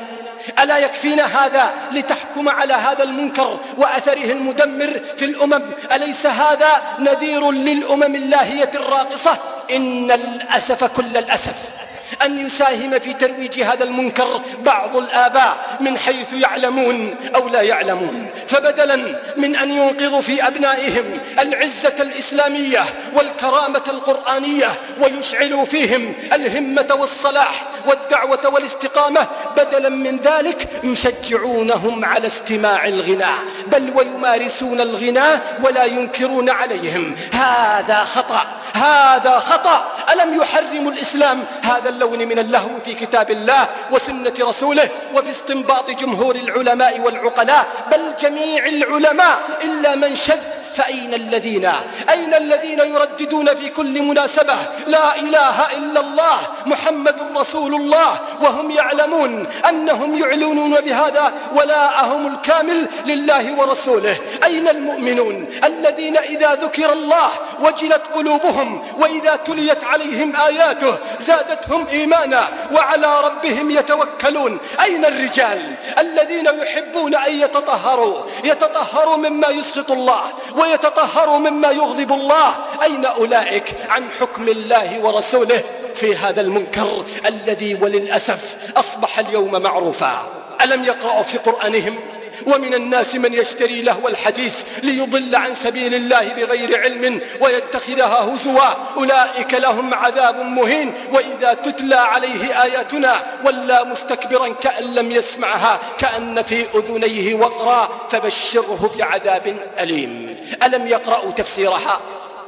ألا 0.59 0.77
يكفينا 0.77 1.23
هذا 1.23 1.73
لتحكم 1.91 2.49
على 2.49 2.73
هذا 2.73 3.03
المنكر 3.03 3.59
وأثره 3.77 4.31
المدمر 4.31 5.01
في 5.17 5.25
الأمم؟ 5.25 5.63
أليس 5.91 6.25
هذا 6.25 6.81
نذير 6.99 7.51
للأمم 7.51 8.15
اللاهية 8.15 8.71
الراقصة؟ 8.75 9.37
إن 9.71 10.11
الأسف 10.11 10.83
كل 10.83 11.17
الأسف. 11.17 11.82
أن 12.25 12.45
يساهم 12.45 12.99
في 12.99 13.13
ترويج 13.13 13.61
هذا 13.61 13.83
المنكر 13.83 14.41
بعض 14.59 14.95
الآباء 14.95 15.77
من 15.79 15.97
حيث 15.97 16.33
يعلمون 16.33 17.15
أو 17.35 17.49
لا 17.49 17.61
يعلمون. 17.61 18.29
فبدلا 18.47 18.95
من 19.37 19.55
أن 19.55 19.71
ينقذوا 19.71 20.21
في 20.21 20.47
أبنائهم 20.47 21.19
العزة 21.39 21.95
الإسلامية 21.99 22.81
والكرامة 23.13 23.83
القرآنية 23.87 24.67
ويشعلوا 25.01 25.65
فيهم 25.65 26.13
الهمة 26.33 26.87
والصلاح 26.99 27.63
والدعوة 27.87 28.49
والاستقامة 28.53 29.27
بدلا 29.57 29.89
من 29.89 30.17
ذلك 30.17 30.67
يشجعونهم 30.83 32.05
على 32.05 32.27
استماع 32.27 32.87
الغناء. 32.87 33.37
بل 33.73 33.91
ويمارسون 33.95 34.81
الغناء 34.81 35.59
ولا 35.63 35.83
ينكرون 35.83 36.49
عليهم. 36.49 37.15
هذا 37.33 38.03
خطأ. 38.03 38.45
هذا 38.75 39.39
خطأ. 39.39 39.87
ألم 40.13 40.33
يحرم 40.33 40.87
الإسلام؟ 40.87 41.43
هذا 41.63 41.89
اللون 41.89 42.19
من 42.19 42.39
اللهو 42.39 42.69
في 42.85 42.93
كتاب 42.93 43.31
الله 43.31 43.67
وسنة 43.91 44.33
رسوله 44.39 44.89
وفي 45.13 45.29
استنباط 45.29 45.91
جمهور 45.91 46.35
العلماء 46.35 46.99
والعقلاء. 46.99 47.65
بل 47.91 48.15
جميع 48.19 48.65
العلماء 48.65 49.39
إلا 49.63 49.95
من 49.95 50.15
شذ 50.15 50.39
فأين 50.75 51.13
الذين؟ 51.13 51.71
أين 52.09 52.33
الذين 52.33 52.79
يرددون 52.79 53.55
في 53.55 53.69
كل 53.69 54.01
مناسبة؟ 54.01 54.55
لا 54.87 55.15
إله 55.15 55.77
إلا 55.77 55.99
الله 55.99 56.37
محمد 56.65 57.15
رسول 57.35 57.75
الله 57.75 58.19
وهم 58.41 58.71
يعلمون 58.71 59.47
أنهم 59.69 60.17
يعلنون 60.17 60.81
بهذا 60.81 61.33
ولاءهم 61.55 62.33
الكامل 62.33 62.87
لله 63.05 63.59
ورسوله. 63.59 64.17
أين 64.43 64.67
المؤمنون؟ 64.67 65.47
الذين 65.63 66.17
إذا 66.17 66.53
ذكر 66.53 66.93
الله 66.93 67.29
وجلت 67.59 68.01
قلوبهم 68.15 68.87
وإذا 68.97 69.35
تليت 69.35 69.83
عليهم 69.83 70.35
آياته 70.35 70.97
زادتهم 71.19 71.87
إيمانا 71.87 72.47
وعلى 72.71 73.21
ربهم 73.21 73.71
يتوكلون. 73.71 74.57
أين 74.83 75.05
الرجال؟ 75.05 75.75
الذين 75.97 76.45
يحبون 76.45 77.15
أن 77.15 77.31
يتطهروا 77.31 78.23
يتطهروا 78.43 79.17
مما 79.17 79.47
يسخط 79.47 79.91
الله 79.91 80.21
ويتطهروا 80.63 81.37
مما 81.37 81.71
يغضب 81.71 82.11
الله. 82.11 82.55
أين 82.83 83.05
أولئك 83.05 83.75
عن 83.89 84.11
حكم 84.19 84.47
الله 84.47 84.99
ورسوله 84.99 85.61
في 85.95 86.15
هذا 86.15 86.41
المنكر 86.41 87.05
الذي 87.25 87.75
وللأسف 87.75 88.55
أصبح 88.77 89.19
اليوم 89.19 89.61
معروفا؟ 89.61 90.27
ألم 90.61 90.83
يقرأوا 90.83 91.23
في 91.23 91.37
قرآنهم 91.37 91.99
ومن 92.47 92.73
الناس 92.73 93.15
من 93.15 93.33
يشتري 93.33 93.81
لهو 93.81 94.07
الحديث 94.07 94.55
ليضل 94.83 95.35
عن 95.35 95.55
سبيل 95.55 95.95
الله 95.95 96.33
بغير 96.37 96.81
علم 96.81 97.21
ويتخذها 97.41 98.33
هزوا. 98.33 98.97
أولئك 98.97 99.53
لهم 99.53 99.93
عذاب 99.93 100.39
مهين 100.39 100.93
وإذا 101.11 101.53
تتلى 101.53 101.95
عليه 101.95 102.63
آياتنا 102.63 103.15
ولا 103.45 103.83
مستكبرا 103.83 104.47
كأن 104.47 104.83
لم 104.83 105.11
يسمعها 105.11 105.79
كأن 105.97 106.41
في 106.41 106.65
أذنيه 106.75 107.35
وقرا 107.35 107.89
فبشره 108.11 108.95
بعذاب 108.97 109.57
أليم. 109.79 110.37
ألم 110.63 110.87
يقرأوا 110.87 111.31
تفسيرها؟ 111.31 111.99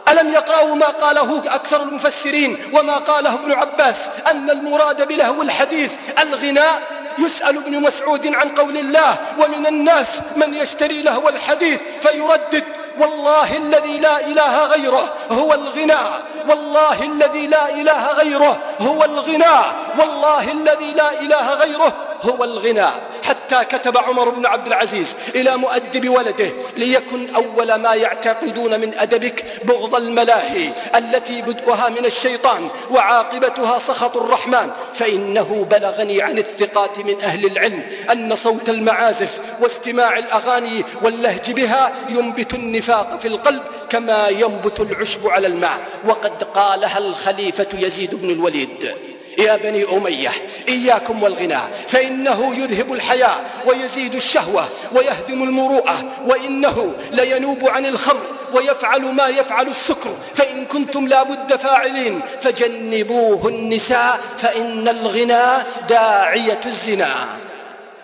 ألم 0.10 0.34
يقرأوا 0.34 0.76
ما 0.76 0.86
قاله 0.86 1.56
أكثر 1.56 1.84
المفسرين 1.84 2.58
وما 2.74 2.98
قاله 2.98 3.34
ابن 3.34 3.52
عباس؟ 3.52 3.96
أن 4.32 4.50
المراد 4.50 5.08
بلهو 5.08 5.42
الحديث 5.42 5.92
الغناء 6.20 6.82
يسأل 7.20 7.58
ابن 7.58 7.82
مسعود 7.82 8.36
عن 8.36 8.50
قول 8.50 8.78
الله 8.78 9.18
ومن 9.40 9.68
الناس 9.68 10.08
من 10.36 10.54
يشتري 10.54 11.02
لهو 11.02 11.30
الحديث 11.30 11.80
فيردد 12.02 12.64
والله 13.00 13.58
الذي 13.58 14.00
لا 14.00 14.28
إله 14.28 14.66
غيره 14.66 15.14
هو 15.32 15.54
الغناء 15.54 16.22
والله 16.50 17.04
الذي 17.04 17.48
لا 17.48 17.70
إله 17.70 18.12
غيره 18.12 18.58
هو 18.82 19.04
الغناء 19.04 19.76
والله 20.00 20.52
الذي 20.52 20.92
لا 20.92 21.22
إله 21.22 21.54
غيره 21.54 21.94
هو 22.26 22.44
الغناء 22.44 23.04
حتى 23.24 23.78
كتب 23.78 23.98
عمر 23.98 24.30
بن 24.30 24.46
عبد 24.46 24.68
العزيز 24.68 25.16
إلى 25.36 25.58
مؤدب 25.58 26.10
ولده 26.10 26.52
ليكن 26.78 27.36
أول 27.36 27.76
ما 27.76 27.94
يعتقدون 27.94 28.80
من 28.80 28.94
أدبك 28.98 29.46
بغض 29.64 29.96
الملاهي 29.96 30.72
التي 30.96 31.42
بدؤها 31.42 31.90
من 31.90 32.06
الشيطان 32.06 32.68
وعاقبتها 32.92 33.80
سخط 33.80 34.18
الرحمن. 34.18 34.72
فإنه 34.94 35.68
بلغني 35.72 36.22
عن 36.22 36.38
الثقات 36.38 37.00
من 37.00 37.22
أهل 37.22 37.46
العلم 37.46 37.84
أن 38.12 38.36
صوت 38.36 38.70
المعازف 38.70 39.40
واستماع 39.62 40.18
الأغاني 40.18 40.84
واللهج 41.02 41.52
بها 41.52 41.92
ينبت 42.10 42.54
النفاق 42.54 43.20
في 43.20 43.28
القلب 43.28 43.62
كما 43.90 44.28
ينبت 44.28 44.80
العشب 44.80 45.28
على 45.28 45.48
الماء. 45.48 45.78
وقد 46.08 46.44
قالها 46.44 46.98
الخليفة 46.98 47.68
يزيد 47.74 48.16
بن 48.16 48.30
الوليد. 48.30 48.96
يا 49.38 49.56
بني 49.56 49.84
أمية 49.84 50.32
إياكم 50.68 51.24
والغناء 51.24 51.70
فإنه 51.88 52.56
يذهب 52.58 52.94
الحياة 52.94 53.36
ويزيد 53.66 54.16
الشهوة 54.16 54.66
ويهدم 54.92 55.44
المروءة 55.44 56.04
وإنه 56.26 56.94
لينوب 57.12 57.70
عن 57.70 57.86
الخمر 57.86 58.22
ويفعل 58.54 59.02
ما 59.02 59.28
يفعل 59.28 59.68
السكر 59.68 60.16
فإن 60.36 60.66
كنتم 60.66 61.08
لابد 61.08 61.56
فاعلين 61.56 62.22
فجنبوه 62.42 63.48
النساء 63.48 64.20
فإن 64.38 64.88
الغنى 64.88 65.64
داعية 65.90 66.62
الزنا. 66.66 67.16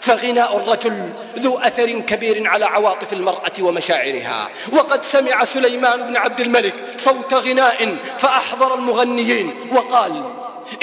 فغناء 0.01 0.57
الرجل 0.57 1.09
ذو 1.39 1.57
أثر 1.57 1.99
كبير 1.99 2.47
على 2.47 2.65
عواطف 2.65 3.13
المرأة 3.13 3.51
ومشاعرها. 3.61 4.49
وقد 4.73 5.03
سمع 5.03 5.45
سليمان 5.45 6.03
بن 6.03 6.17
عبد 6.17 6.41
الملك 6.41 6.73
صوت 6.97 7.33
غناء 7.33 7.95
فأحضر 8.19 8.75
المغنيين 8.75 9.53
وقال 9.71 10.23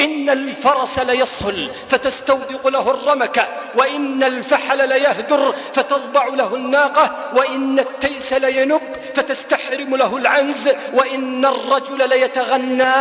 إن 0.00 0.30
الفرس 0.30 0.98
ليصهل 0.98 1.70
فتستودق 1.88 2.68
له 2.68 2.90
الرمكة 2.90 3.44
وإن 3.74 4.22
الفحل 4.22 4.88
ليهدر 4.88 5.54
فتضبع 5.72 6.26
له 6.26 6.54
الناقة 6.54 7.16
وإن 7.36 7.78
التيس 7.78 8.32
لينب 8.32 8.80
فتستحرم 9.14 9.96
له 9.96 10.16
العنز 10.16 10.68
وإن 10.94 11.44
الرجل 11.44 12.08
ليتغنى 12.08 12.94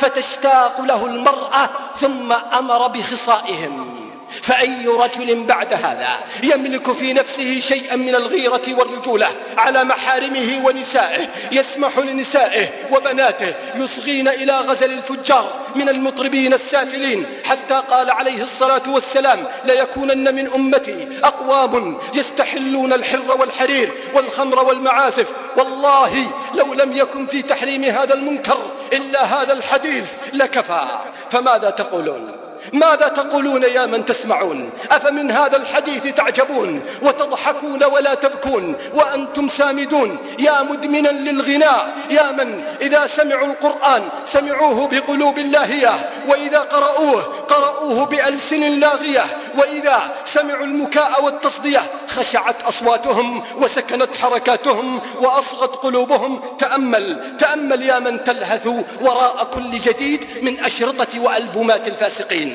فتشتاق 0.00 0.80
له 0.80 1.06
المرأة 1.06 1.70
ثم 2.00 2.32
أمر 2.32 2.86
بخصائهم. 2.86 3.99
فأي 4.42 4.86
رجل 4.86 5.44
بعد 5.44 5.72
هذا 5.72 6.08
يملك 6.42 6.92
في 6.92 7.12
نفسه 7.12 7.60
شيئا 7.60 7.96
من 7.96 8.14
الغيرة 8.14 8.62
والرجولة 8.68 9.28
على 9.56 9.84
محارمه 9.84 10.62
ونسائه 10.64 11.28
يسمح 11.52 11.98
لنسائه 11.98 12.68
وبناته 12.90 13.54
يصغين 13.74 14.28
إلى 14.28 14.52
غزل 14.52 14.92
الفجار 14.92 15.60
من 15.76 15.88
المطربين 15.88 16.54
السافلين 16.54 17.26
حتى 17.44 17.82
قال 17.90 18.10
عليه 18.10 18.42
الصلاة 18.42 18.82
والسلام 18.88 19.38
ليكونن 19.64 20.34
من 20.34 20.46
أمتي 20.54 21.08
أقوام 21.24 21.98
يستحلون 22.14 22.92
الحر 22.92 23.36
والحرير 23.40 23.92
والخمر 24.14 24.64
والمعازف 24.64 25.32
والله 25.56 26.26
لو 26.54 26.74
لم 26.74 26.96
يكن 26.96 27.26
في 27.26 27.42
تحريم 27.42 27.84
هذا 27.84 28.14
المنكر 28.14 28.58
إلا 28.92 29.24
هذا 29.24 29.52
الحديث 29.52 30.12
لكفى 30.32 30.84
فماذا 31.30 31.70
تقولون؟ 31.70 32.49
ماذا 32.72 33.08
تقولون 33.08 33.62
يا 33.62 33.86
من 33.86 34.04
تسمعون؟ 34.04 34.70
أفمن 34.90 35.30
هذا 35.30 35.56
الحديث 35.56 36.14
تعجبون 36.14 36.82
وتضحكون 37.02 37.84
ولا 37.84 38.14
تبكون 38.14 38.76
وأنتم 38.94 39.48
سامدون؟ 39.48 40.18
يا 40.38 40.62
مدمنا 40.62 41.08
للغناء 41.08 41.94
يا 42.10 42.30
من 42.32 42.62
إذا 42.82 43.06
سمعوا 43.06 43.46
القرآن 43.46 44.02
سمعوه 44.24 44.88
بقلوب 44.88 45.38
لاهية 45.38 45.92
وإذا 46.28 46.58
قرأوه 46.58 47.22
قرأوه 47.48 48.06
بألسن 48.06 48.80
لاغية 48.80 49.24
وإذا 49.58 50.02
سمعوا 50.24 50.64
المكاء 50.64 51.24
والتصدية 51.24 51.82
خشعت 52.08 52.62
أصواتهم 52.62 53.42
وسكنت 53.56 54.16
حركاتهم 54.22 55.00
وأصغت 55.20 55.76
قلوبهم. 55.76 56.40
تأمل 56.58 57.36
تأمل 57.38 57.82
يا 57.82 57.98
من 57.98 58.24
تلهث 58.24 58.66
وراء 59.00 59.44
كل 59.54 59.70
جديد 59.78 60.26
من 60.42 60.60
أشرطة 60.64 61.20
وألبومات 61.20 61.88
الفاسقين. 61.88 62.49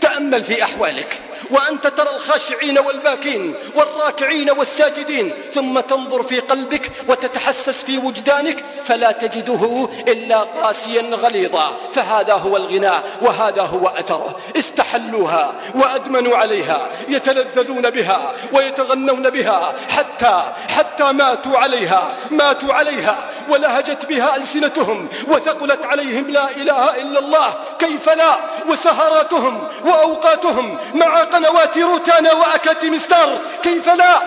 تأمل 0.00 0.44
في 0.44 0.62
أحوالك. 0.62 1.20
وأنت 1.50 1.86
ترى 1.86 2.10
الخاشعين 2.10 2.78
والباكين 2.78 3.54
والراكعين 3.74 4.50
والساجدين 4.50 5.32
ثم 5.54 5.80
تنظر 5.80 6.22
في 6.22 6.40
قلبك 6.40 6.90
وتتحسس 7.08 7.82
في 7.82 7.98
وجدانك 7.98 8.64
فلا 8.84 9.12
تجده 9.12 9.88
إلا 10.08 10.38
قاسيا 10.38 11.02
غليظا. 11.02 11.76
فهذا 11.94 12.34
هو 12.34 12.56
الغناء 12.56 13.02
وهذا 13.22 13.62
هو 13.62 13.88
أثره. 13.88 14.36
استحلوها 14.56 15.54
وأدمنوا 15.74 16.36
عليها 16.36 16.88
يتلذذون 17.08 17.90
بها 17.90 18.32
ويتغنون 18.52 19.30
بها 19.30 19.74
حتى 19.90 20.42
حتى 20.76 21.12
ماتوا 21.12 21.58
عليها 21.58 22.14
ماتوا 22.30 22.74
عليها 22.74 23.30
ولهجت 23.48 24.06
بها 24.06 24.36
ألسنتهم 24.36 25.08
وثقلت 25.28 25.84
عليهم 25.84 26.30
لا 26.30 26.50
إله 26.50 27.00
إلا 27.00 27.18
الله 27.18 27.54
كيف 27.78 28.08
لا؟ 28.08 28.34
وسهراتهم 28.68 29.68
وأوقاتهم 29.84 30.78
مع 30.94 31.24
قنوات 31.34 31.78
روتانا 31.78 32.32
وأكاديمي 32.32 32.98
ستار 32.98 33.38
كيف 33.62 33.88
لا؟ 33.88 34.20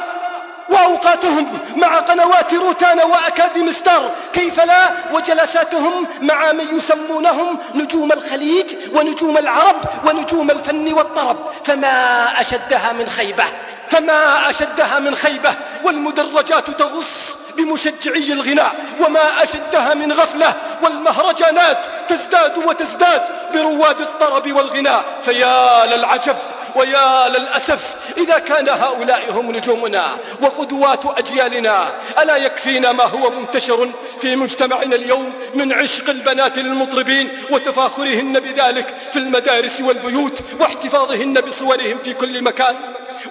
وأوقاتهم 0.70 1.60
مع 1.76 2.00
قنوات 2.00 2.53
روتانا 2.53 3.03
وأكاديمي 3.03 3.74
ستار 3.74 4.12
كيف 4.34 4.60
لا؟ 4.60 4.90
وجلساتهم 5.14 6.08
مع 6.22 6.51
من 6.51 6.77
يسمونهم 6.77 7.60
نجوم 7.75 8.12
الخليج 8.12 8.66
ونجوم 8.94 9.38
العرب 9.38 9.81
ونجوم 10.05 10.51
الفن 10.51 10.94
والطرب. 10.94 11.38
فما 11.66 12.27
أشدها 12.40 12.94
من 12.94 13.10
خيبة 13.10 13.44
فما 13.90 14.50
أشدها 14.50 15.00
من 15.00 15.16
خيبة. 15.16 15.53
والمدرجات 15.84 16.70
تغص 16.70 17.36
بمشجعي 17.58 18.34
الغناء. 18.34 18.75
وما 19.05 19.44
أشدها 19.44 19.94
من 19.94 20.12
غفلة 20.12 20.53
والمهرجانات 20.84 21.86
تزداد 22.10 22.58
وتزداد 22.58 23.22
برواد 23.53 24.01
الطرب 24.01 24.51
والغناء. 24.51 25.05
فيا 25.22 25.86
للعجب 25.86 26.36
ويا 26.77 27.29
للأسف 27.29 27.96
إذا 28.18 28.40
كان 28.40 28.70
هؤلاء 28.70 29.31
هم 29.31 29.51
نجومنا 29.51 30.05
وقدوات 30.42 31.05
أجيالنا 31.20 31.87
ألا 32.22 32.37
يكفينا 32.37 32.92
ما 32.92 33.03
هو 33.03 33.29
منتشر 33.29 33.90
في 34.22 34.35
مجتمعنا 34.35 34.96
اليوم 34.96 35.33
من 35.53 35.74
عشق 35.74 36.09
البنات 36.09 36.57
للمطربين 36.57 37.29
وتفاخرهن 37.51 38.40
بذلك 38.40 38.94
في 39.11 39.20
المدارس 39.20 39.81
والبيوت 39.81 40.40
واحتفاظهن 40.59 41.33
بصورهم 41.33 41.98
في 42.03 42.13
كل 42.13 42.44
مكان؟ 42.44 42.75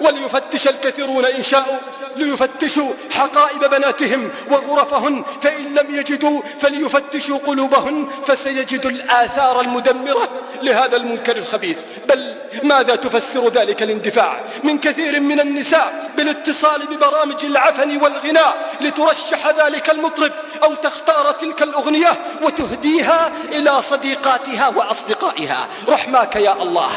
وليفتش 0.00 0.68
الكثيرون 0.68 1.24
إن 1.24 1.42
شاءوا 1.42 1.78
ليفتشوا 2.16 2.92
حقائب 3.10 3.70
بناتهم 3.70 4.30
وغرفهن 4.50 5.24
فإن 5.42 5.74
لم 5.74 5.94
يجدوا 5.94 6.42
فليفتشوا 6.60 7.38
قلوبهن 7.38 8.08
فسيجدوا 8.26 8.90
الآثار 8.90 9.60
المدمرة 9.60 10.28
لهذا 10.62 10.96
المنكر 10.96 11.36
الخبيث. 11.36 11.78
بل 12.08 12.36
ماذا 12.62 12.96
تفسر 12.96 13.48
ذلك 13.48 13.82
الاندفاع؟ 13.82 14.40
من 14.64 14.78
كثير 14.78 15.20
من 15.20 15.40
النساء 15.40 16.10
بالاتصال 16.16 16.86
ببرامج 16.86 17.44
العفن 17.44 18.02
والغناء 18.02 18.56
لترشح 18.80 19.48
ذلك 19.48 19.90
المطرب 19.90 20.32
أو 20.62 20.74
تختار 20.74 21.32
تلك 21.32 21.62
الأغنية 21.62 22.12
وتهديها 22.42 23.32
إلى 23.52 23.82
صديقاتها 23.90 24.68
وأصدقائها. 24.68 25.68
رحماك 25.88 26.36
يا 26.36 26.62
الله 26.62 26.90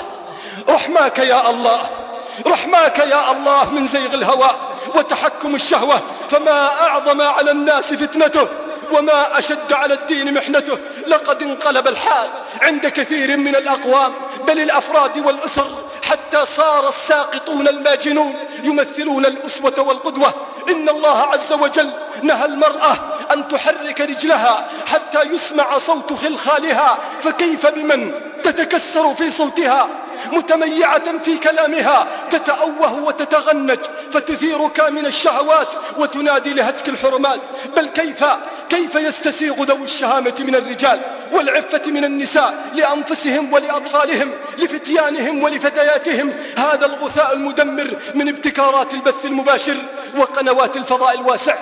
رحماك 0.69 1.19
يا 1.19 1.49
الله. 1.49 2.08
رحماك 2.47 2.99
يا 2.99 3.31
الله 3.31 3.71
من 3.71 3.87
زيغ 3.87 4.13
الهوى 4.13 4.49
وتحكم 4.95 5.55
الشهوة. 5.55 6.01
فما 6.29 6.69
أعظم 6.81 7.21
على 7.21 7.51
الناس 7.51 7.93
فتنته 7.93 8.47
وما 8.91 9.39
أشد 9.39 9.73
على 9.73 9.93
الدين 9.93 10.33
محنته. 10.33 10.77
لقد 11.07 11.43
انقلب 11.43 11.87
الحال 11.87 12.29
عند 12.61 12.87
كثير 12.87 13.37
من 13.37 13.55
الأقوام 13.55 14.13
بل 14.47 14.59
الأفراد 14.59 15.17
والأسر 15.25 15.67
حتى 16.09 16.45
صار 16.45 16.89
الساقطون 16.89 17.67
الماجنون 17.67 18.35
يمثلون 18.63 19.25
الأسوة 19.25 19.79
والقدوة. 19.79 20.33
إن 20.69 20.89
الله 20.89 21.17
عز 21.21 21.53
وجل 21.53 21.89
نهى 22.23 22.45
المرأة 22.45 22.95
أن 23.33 23.47
تحرك 23.47 24.01
رجلها 24.01 24.67
حتى 24.87 25.21
يسمع 25.21 25.77
صوت 25.77 26.13
خلخالها 26.13 26.97
فكيف 27.23 27.67
بمن 27.67 28.11
تتكسر 28.43 29.13
في 29.13 29.31
صوتها؟ 29.31 29.87
متميعة 30.31 31.19
في 31.23 31.37
كلامها 31.37 32.07
تتأوه 32.31 33.03
وتتغنج 33.03 33.79
فتثيرك 34.13 34.79
من 34.79 35.05
الشهوات 35.05 35.67
وتنادي 35.97 36.53
لهتك 36.53 36.89
الحرمات. 36.89 37.39
بل 37.75 37.87
كيف؟ 37.87 38.25
كيف 38.69 38.95
يستسيغ 38.95 39.63
ذوي 39.63 39.83
الشهامة 39.83 40.33
من 40.39 40.55
الرجال 40.55 40.99
والعفة 41.31 41.81
من 41.85 42.05
النساء 42.05 42.53
لأنفسهم 42.75 43.53
ولأطفالهم؟ 43.53 44.31
لفتيانهم 44.59 45.43
ولفتياتهم. 45.43 46.33
هذا 46.57 46.85
الغثاء 46.85 47.33
المدمر 47.33 47.97
من 48.15 48.27
ابتكارات 48.27 48.93
البث 48.93 49.25
المباشر 49.25 49.77
وقنوات 50.17 50.77
الفضاء 50.77 51.15
الواسع. 51.15 51.55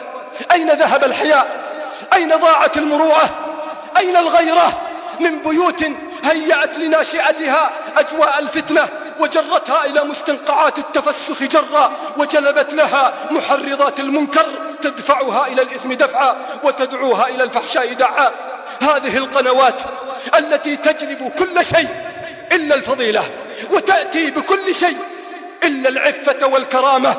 أين 0.52 0.70
ذهب 0.70 1.04
الحياء؟ 1.04 1.48
أين 2.14 2.30
ضاعت 2.30 2.78
المروءة؟ 2.78 3.30
أين 3.98 4.18
الغيرة؟ 4.18 4.82
من 5.20 5.40
بيوت 5.40 5.84
هيأت 6.24 6.78
لناشئتها 6.78 7.72
أجواء 7.98 8.40
الفتنة 8.40 8.88
وجرتها 9.20 9.86
إلى 9.86 10.04
مستنقعات 10.04 10.78
التفسخ 10.78 11.44
جرا 11.44 11.92
وجلبت 12.18 12.74
لها 12.74 13.14
محرضات 13.32 14.00
المنكر 14.00 14.46
تدفعها 14.82 15.48
إلى 15.48 15.62
الإثم 15.62 15.94
دفعا 15.94 16.36
وتدعوها 16.64 17.28
إلى 17.28 17.44
الفحشاء 17.44 17.94
دعا. 17.94 18.32
هذه 18.82 19.18
القنوات 19.18 19.82
التي 20.38 20.76
تجلب 20.76 21.32
كل 21.40 21.66
شيء 21.66 21.90
إلا 22.52 22.76
الفضيلة 22.76 23.24
وتأتي 23.72 24.32
بكل 24.32 24.76
شيء. 24.76 24.98
إلا 25.64 25.90
العفة 25.90 26.48
والكرامة 26.48 27.16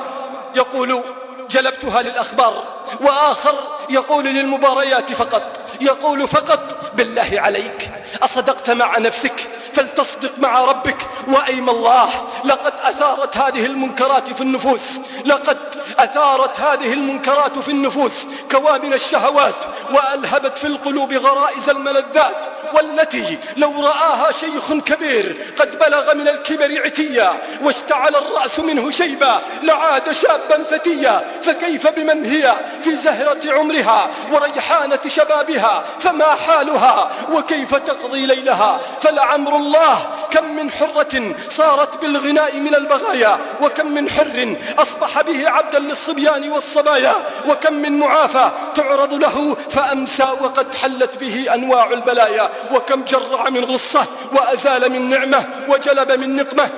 يقول 0.57 1.03
جلبتها 1.51 2.03
للأخبار 2.03 2.65
وآخر 3.01 3.55
يقول 3.91 4.25
للمباريات 4.25 5.13
فقط 5.13 5.61
يقول 5.81 6.29
فقط 6.29 6.91
بالله 6.95 7.31
عليك. 7.33 7.91
أصدقت 8.23 8.71
مع 8.71 8.99
نفسك 8.99 9.49
فلتصدق 9.75 10.33
مع 10.39 10.65
ربك. 10.65 10.97
وأيم 11.29 11.71
الله 11.71 12.09
لقد 12.45 12.73
أثارت 12.83 13.37
هذه 13.37 13.67
المنكرات 13.67 14.33
في 14.33 14.41
النفوس. 14.41 14.81
لقد 15.25 15.59
أثارت 15.99 16.61
هذه 16.61 16.93
المنكرات 16.93 17.59
في 17.59 17.71
النفوس. 17.71 18.13
كوامن 18.53 18.93
الشهوات 18.93 19.55
وألهبت 19.93 20.59
في 20.59 20.67
القلوب 20.67 21.13
غرائز 21.13 21.69
الملذات. 21.69 22.37
والتي 22.75 23.39
لو 23.57 23.87
رآها 23.87 24.33
شيخ 24.33 24.73
كبير 24.73 25.55
قد 25.59 25.79
بلغ 25.79 26.15
من 26.15 26.29
الكبر 26.29 26.83
عتيا. 26.85 27.33
واشتعل 27.63 28.17
الرأس 28.17 28.61
منه 28.61 28.91
شيبا 28.91 29.41
لعاد 29.63 30.13
شابا 30.13 30.65
فتيا. 30.71 31.25
فكيف 31.43 31.89
بمن 31.89 32.25
هي؟ 32.25 32.55
في 32.85 32.97
زهرة 32.97 33.53
عمرها 33.53 34.11
وريحانة 34.33 35.01
شبابها. 35.09 35.85
فما 36.01 36.35
حالها؟ 36.35 37.11
وكيف 37.33 37.75
تقضي 38.01 38.27
ليلها. 38.27 38.81
فلعمر 39.03 39.57
الله 39.57 40.07
كم 40.31 40.57
من 40.57 40.71
حرة 40.71 41.35
صارت 41.57 42.01
بالغناء 42.01 42.57
من 42.57 42.75
البغايا 42.75 43.39
وكم 43.63 43.87
من 43.87 44.11
حر 44.11 44.57
أصبح 44.79 45.21
به 45.21 45.51
عبدا 45.51 45.79
للصبيان 45.79 46.51
والصبايا 46.51 47.15
وكم 47.49 47.73
من 47.73 47.99
معافى 47.99 48.51
تعرض 48.75 49.15
له 49.15 49.57
فأمسى 49.71 50.29
وقد 50.41 50.75
حلت 50.75 51.17
به 51.17 51.55
أنواع 51.55 51.91
البلايا 51.91 52.51
وكم 52.73 53.05
جرع 53.05 53.49
من 53.49 53.65
غصة 53.65 54.07
وأزال 54.33 54.93
من 54.93 55.11
نعمة 55.11 55.47
وجلب 55.69 56.13
من 56.13 56.37
نقمة. 56.37 56.71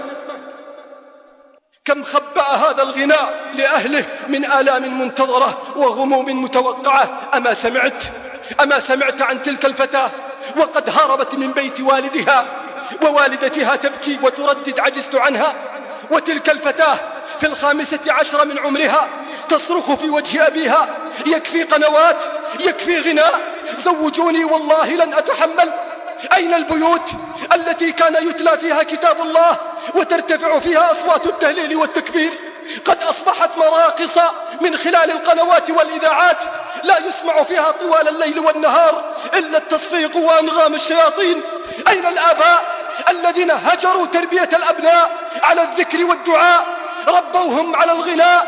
كم 1.84 2.04
خبأ 2.04 2.42
هذا 2.42 2.82
الغناء 2.82 3.34
لأهله 3.54 4.04
من 4.28 4.44
آلام 4.44 5.00
منتظرة 5.00 5.58
وغموم 5.76 6.42
متوقعة. 6.42 7.10
أما 7.34 7.54
سمعت؟ 7.54 8.04
أما 8.60 8.80
سمعت 8.80 9.22
عن 9.22 9.42
تلك 9.42 9.64
الفتاة؟ 9.64 10.10
وقد 10.56 10.90
هربت 10.90 11.34
من 11.34 11.52
بيت 11.52 11.80
والدها 11.80 12.46
ووالدتها 13.02 13.76
تبكي 13.76 14.18
وتردد 14.22 14.80
عجزت 14.80 15.14
عنها. 15.14 15.54
وتلك 16.10 16.50
الفتاة 16.50 16.98
في 17.40 17.46
الخامسة 17.46 17.98
عشر 18.08 18.44
من 18.44 18.58
عمرها 18.58 19.08
تصرخ 19.48 19.94
في 19.94 20.10
وجه 20.10 20.46
أبيها 20.46 20.88
يكفي 21.26 21.62
قنوات 21.62 22.16
يكفي 22.60 22.98
غناء. 22.98 23.40
زوجوني 23.84 24.44
والله 24.44 24.94
لن 24.94 25.14
أتحمل. 25.14 25.72
أين 26.32 26.54
البيوت 26.54 27.10
التي 27.52 27.92
كان 27.92 28.28
يتلى 28.28 28.58
فيها 28.58 28.82
كتاب 28.82 29.20
الله 29.20 29.56
وترتفع 29.94 30.58
فيها 30.58 30.92
أصوات 30.92 31.26
التهليل 31.26 31.76
والتكبير؟ 31.76 32.32
قد 32.84 33.02
أصبحت 33.02 33.50
مراقص 33.56 34.18
من 34.60 34.76
خلال 34.76 35.10
القنوات 35.10 35.70
والإذاعات 35.70 36.38
لا 36.82 36.98
يسمع 36.98 37.42
فيها 37.42 37.70
طوال 37.70 38.08
الليل 38.08 38.38
والنهار 38.38 39.02
إلا 39.34 39.58
التصفيق 39.58 40.16
وأنغام 40.16 40.74
الشياطين. 40.74 41.42
أين 41.88 42.06
الآباء 42.06 42.64
الذين 43.08 43.50
هجروا 43.50 44.06
تربية 44.06 44.48
الأبناء 44.52 45.10
على 45.42 45.62
الذكر 45.62 46.04
والدعاء؟ 46.04 46.66
ربوهم 47.08 47.76
على 47.76 47.92
الغناء 47.92 48.46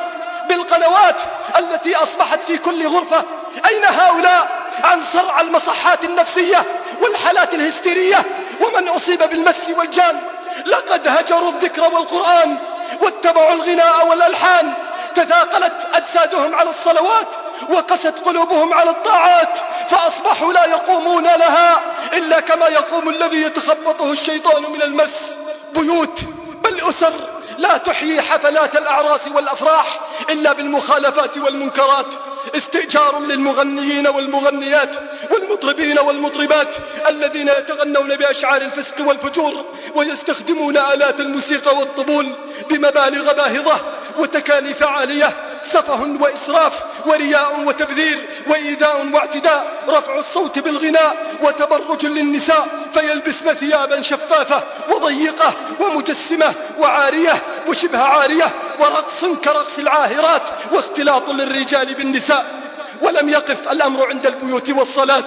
بالقنوات 0.49 1.17
التي 1.59 1.97
أصبحت 1.97 2.41
في 2.47 2.59
كل 2.59 2.87
غرفة. 2.87 3.25
أين 3.67 3.85
هؤلاء 3.85 4.49
عن 4.85 5.01
صرع 5.13 5.41
المصحات 5.41 6.05
النفسية 6.05 6.65
والحالات 7.01 7.55
الهستيرية 7.55 8.19
ومن 8.61 8.89
أصيب 8.89 9.23
بالمس 9.23 9.69
والجان؟ 9.79 10.21
لقد 10.67 11.09
هجروا 11.09 11.51
الذكر 11.51 11.95
والقرآن. 11.95 12.57
واتبعوا 13.01 13.53
الغناء 13.53 14.07
والألحان. 14.07 14.73
تثاقلت 15.15 15.87
أجسادهم 15.95 16.55
على 16.55 16.71
الصلوات 16.71 17.29
وقست 17.71 18.15
قلوبهم 18.25 18.75
على 18.75 18.91
الطاعات 18.91 19.59
فأصبحوا 19.91 20.53
لا 20.53 20.65
يقومون 20.65 21.25
لها 21.25 21.81
إلا 22.13 22.41
كما 22.41 22.67
يقوم 22.67 23.09
الذي 23.09 23.43
يتخبطه 23.43 24.13
الشيطان 24.13 24.63
من 24.63 24.83
المس. 24.83 25.37
بيوت 25.75 26.21
بل 26.65 26.81
أسر. 26.81 27.13
لا 27.59 27.77
تحيي 27.77 28.23
حفلات 28.23 28.77
الأعراس 28.77 29.21
والأفراح 29.35 29.87
إلا 30.31 30.53
بالمخالفات 30.53 31.39
والمنكرات. 31.39 32.07
استئجار 32.57 33.21
للمغنيين 33.21 34.07
والمغنيات 34.07 34.97
والمطربين 35.31 35.99
والمطربات 35.99 36.75
الذين 37.09 37.49
يتغنون 37.49 38.17
بأشعار 38.17 38.63
الفسق 38.63 39.09
والفجور 39.09 39.65
ويستخدمون 39.95 40.77
آلات 40.77 41.21
الموسيقى 41.21 41.77
والطبول 41.77 42.27
بمبالغ 42.71 43.33
باهظة 43.33 43.81
وتكاليف 44.19 44.83
عالية. 44.83 45.37
سفه 45.65 46.17
وإسراف 46.21 46.85
ورياء 47.07 47.65
وتبذير 47.67 48.29
وإيذاء 48.47 49.07
واعتداء 49.13 49.67
رفع 49.89 50.19
الصوت 50.19 50.59
بالغناء 50.59 51.17
وتبرج 51.43 52.07
للنساء 52.07 52.69
فيلبسن 52.95 53.55
ثيابا 53.55 54.03
شفافة 54.03 54.63
وضيقة 54.89 55.55
ومجسمة 55.81 56.55
وعارية 56.79 57.43
وشبه 57.69 57.99
عارية 57.99 58.47
ورقص 58.81 59.25
كرقص 59.45 59.79
العاهرات 59.79 60.43
واختلاط 60.73 61.31
للرجال 61.31 61.95
بالنساء. 61.95 62.47
ولم 63.03 63.29
يقف 63.29 63.73
الأمر 63.73 64.09
عند 64.09 64.27
البيوت 64.27 64.71
والصلاة. 64.71 65.25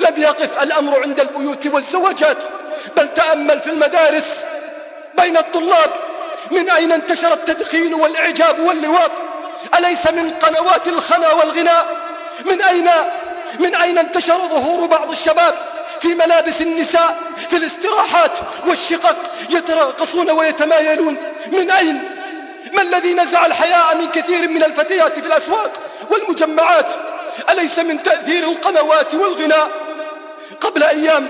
لم 0.00 0.14
يقف 0.16 0.62
الأمر 0.62 1.02
عند 1.02 1.20
البيوت 1.20 1.66
والزواجات. 1.66 2.38
بل 2.96 3.14
تأمل 3.14 3.60
في 3.60 3.70
المدارس 3.70 4.46
بين 5.18 5.36
الطلاب 5.36 5.90
من 6.50 6.70
أين 6.70 6.92
انتشر 6.92 7.32
التدخين 7.32 7.94
والإعجاب 7.94 8.60
واللواط. 8.60 9.10
أليس 9.78 10.06
من 10.06 10.30
قنوات 10.30 10.88
الخنا 10.88 11.32
والغناء 11.32 11.86
من 12.46 12.62
أين 12.62 12.88
من 13.60 13.74
أين 13.74 13.98
انتشر 13.98 14.38
ظهور 14.48 14.86
بعض 14.86 15.10
الشباب 15.10 15.54
في 16.00 16.14
ملابس 16.14 16.60
النساء 16.60 17.16
في 17.50 17.56
الاستراحات 17.56 18.38
والشقق 18.66 19.16
يتراقصون 19.50 20.30
ويتمايلون؟ 20.30 21.16
من 21.52 21.70
أين؟ 21.70 22.02
ما 22.72 22.82
الذي 22.82 23.14
نزع 23.14 23.46
الحياء 23.46 23.96
من 23.96 24.10
كثير 24.10 24.48
من 24.48 24.62
الفتيات 24.62 25.18
في 25.18 25.26
الأسواق 25.26 25.72
والمجمعات؟ 26.10 26.86
أليس 27.50 27.78
من 27.78 28.02
تأثير 28.02 28.44
القنوات 28.44 29.14
والغناء 29.14 29.68
قبل 30.60 30.82
أيام 30.82 31.28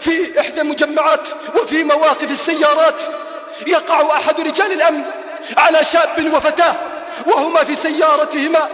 في 0.00 0.40
إحدى 0.40 0.60
المجمعات 0.60 1.20
وفي 1.54 1.84
مواقف 1.84 2.30
السيارات 2.30 3.02
يقع 3.66 4.16
أحد 4.16 4.40
رجال 4.40 4.72
الأمن 4.72 5.02
على 5.56 5.84
شاب 5.84 6.34
وفتاة 6.34 6.74
وهما 7.26 7.64
في 7.64 7.76
سيارتهما 7.76 8.68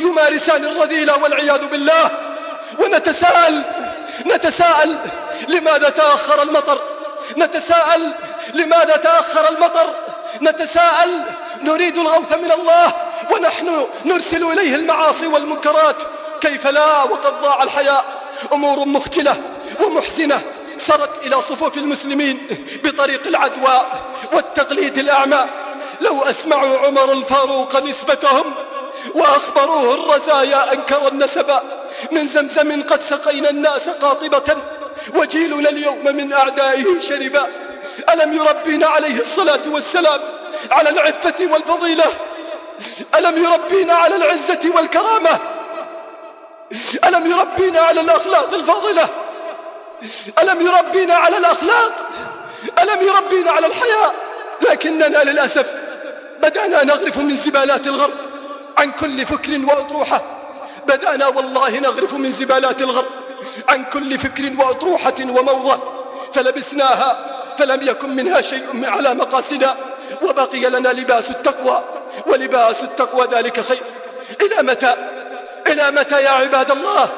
يمارسان 0.00 0.64
الرذيلة 0.64 1.22
والعياذ 1.22 1.68
بالله. 1.68 2.10
ونتساءل 2.78 3.62
نتساءل 4.26 4.96
لماذا 5.48 5.88
تأخر 5.88 6.42
المطر؟ 6.42 6.78
نتساءل 7.36 8.12
لماذا 8.54 8.96
تأخر 8.96 9.48
المطر؟ 9.50 9.94
نتساءل 10.42 11.24
نريد 11.62 11.98
الغوث 11.98 12.32
من 12.32 12.52
الله 12.52 12.92
ونحن 13.30 13.86
نرسل 14.04 14.44
إليه 14.44 14.74
المعاصي 14.74 15.26
والمنكرات. 15.26 15.96
كيف 16.40 16.66
لا؟ 16.66 17.02
وقد 17.02 17.40
ضاع 17.42 17.62
الحياء. 17.62 18.04
أمور 18.52 18.88
مختلة 18.88 19.36
ومحزنة 19.84 20.42
سرت 20.78 21.26
إلى 21.26 21.36
صفوف 21.36 21.76
المسلمين 21.76 22.46
بطريق 22.84 23.26
العدوى 23.26 23.86
والتقليد 24.32 24.98
الأعمى. 24.98 25.44
لو 26.02 26.22
أسمعوا 26.22 26.78
عمر 26.78 27.12
الفاروق 27.12 27.76
نسبتهم 27.82 28.54
وأخبروه 29.14 29.94
الرزايا 29.94 30.72
أنكر 30.72 31.08
النسب 31.08 31.50
من 32.12 32.26
زمزم 32.26 32.82
قد 32.82 33.02
سقينا 33.02 33.50
الناس 33.50 33.88
قاطبة 33.88 34.56
وجيلنا 35.14 35.68
اليوم 35.68 36.04
من 36.04 36.32
أعدائه 36.32 37.00
شربا. 37.08 37.46
ألم 38.12 38.32
يربينا 38.32 38.86
عليه 38.86 39.20
الصلاة 39.20 39.60
والسلام 39.66 40.20
على 40.70 40.90
العفة 40.90 41.52
والفضيلة؟ 41.52 42.04
ألم 43.14 43.44
يربينا 43.44 43.94
على 43.94 44.16
العزة 44.16 44.60
والكرامة؟ 44.74 45.38
ألم 47.04 47.30
يربينا 47.30 47.80
على 47.80 48.00
الأخلاق 48.00 48.54
الفاضلة؟ 48.54 49.08
ألم 50.42 50.66
يربينا 50.66 51.14
على 51.14 51.36
الأخلاق؟ 51.38 51.92
ألم 52.82 53.06
يربينا 53.06 53.50
على 53.50 53.66
الحياء؟ 53.66 54.14
لكننا 54.62 55.22
للأسف 55.24 55.81
بدأنا 56.42 56.84
نغرف 56.84 57.18
من 57.18 57.36
زبالات 57.36 57.86
الغرب 57.86 58.14
عن 58.78 58.90
كل 58.90 59.26
فكر 59.26 59.60
وأطروحة. 59.68 60.22
بدأنا 60.86 61.26
والله 61.28 61.78
نغرف 61.78 62.14
من 62.14 62.32
زبالات 62.32 62.82
الغرب 62.82 63.10
عن 63.68 63.84
كل 63.84 64.18
فكر 64.18 64.52
وأطروحة 64.58 65.14
وموضة. 65.20 65.80
فلبسناها 66.34 67.26
فلم 67.58 67.88
يكن 67.88 68.16
منها 68.16 68.40
شيء 68.40 68.64
على 68.84 69.14
مقاسنا 69.14 69.76
وبقي 70.22 70.70
لنا 70.70 70.88
لباس 70.88 71.30
التقوى 71.30 71.84
ولباس 72.26 72.82
التقوى 72.82 73.26
ذلك 73.32 73.60
خير. 73.60 73.82
إلى 74.40 74.62
متى؟ 74.62 74.94
إلى 75.66 75.90
متى 75.90 76.22
يا 76.22 76.30
عباد 76.30 76.70
الله؟ 76.70 77.08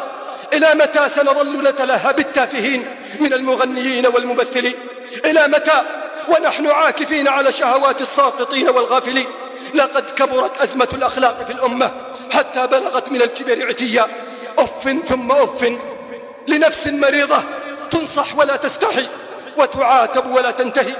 إلى 0.52 0.74
متى 0.74 1.08
سنظل 1.08 1.68
نتلهى 1.68 2.12
بالتافهين 2.12 2.86
من 3.20 3.32
المغنيين 3.32 4.06
والممثلين؟ 4.06 4.74
إلى 5.24 5.48
متى؟ 5.48 5.82
ونحن 6.28 6.66
عاكفين 6.66 7.28
على 7.28 7.52
شهوات 7.52 8.00
الساقطين 8.00 8.68
والغافلين. 8.68 9.26
لقد 9.74 10.10
كبرت 10.10 10.60
أزمة 10.62 10.88
الأخلاق 10.92 11.44
في 11.46 11.52
الأمة 11.52 11.90
حتى 12.32 12.66
بلغت 12.66 13.12
من 13.12 13.22
الكبر 13.22 13.66
عتيا 13.66 14.08
أف 14.58 14.96
ثم 15.08 15.32
أف 15.32 15.72
لنفس 16.48 16.86
مريضة 16.86 17.42
تنصح 17.90 18.36
ولا 18.36 18.56
تستحي 18.56 19.08
وتعاتب 19.58 20.34
ولا 20.34 20.50
تنتهي. 20.50 20.92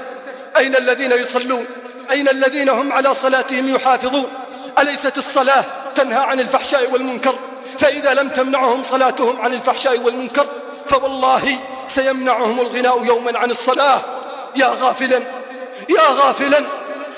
أين 0.57 0.75
الذين 0.75 1.11
يصلون؟ 1.11 1.65
أين 2.11 2.29
الذين 2.29 2.69
هم 2.69 2.93
على 2.93 3.15
صلاتهم 3.15 3.75
يحافظون؟ 3.75 4.27
أليست 4.79 5.17
الصلاة 5.17 5.65
تنهى 5.95 6.23
عن 6.23 6.39
الفحشاء 6.39 6.91
والمنكر؟ 6.91 7.35
فإذا 7.79 8.13
لم 8.13 8.29
تمنعهم 8.29 8.83
صلاتهم 8.91 9.41
عن 9.41 9.53
الفحشاء 9.53 9.99
والمنكر 9.99 10.45
فوالله 10.89 11.59
سيمنعهم 11.95 12.59
الغناء 12.59 13.05
يوما 13.05 13.39
عن 13.39 13.51
الصلاة. 13.51 14.01
يا 14.55 14.67
غافلا 14.67 15.17
يا 15.89 16.07
غافلا 16.09 16.65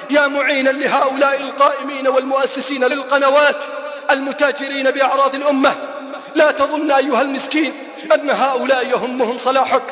يا 0.10 0.28
معينا 0.28 0.70
لهؤلاء 0.70 1.42
القائمين 1.42 2.08
والمؤسسين 2.08 2.84
للقنوات 2.84 3.58
المتاجرين 4.12 4.92
بأعراض 4.92 5.36
الأمة. 5.36 5.76
لا 6.36 6.52
تظن 6.52 6.92
أيها 6.92 7.22
المسكين 7.22 7.74
أن 8.14 8.30
هؤلاء 8.30 8.88
يهمهم 8.88 9.38
صلاحك. 9.46 9.84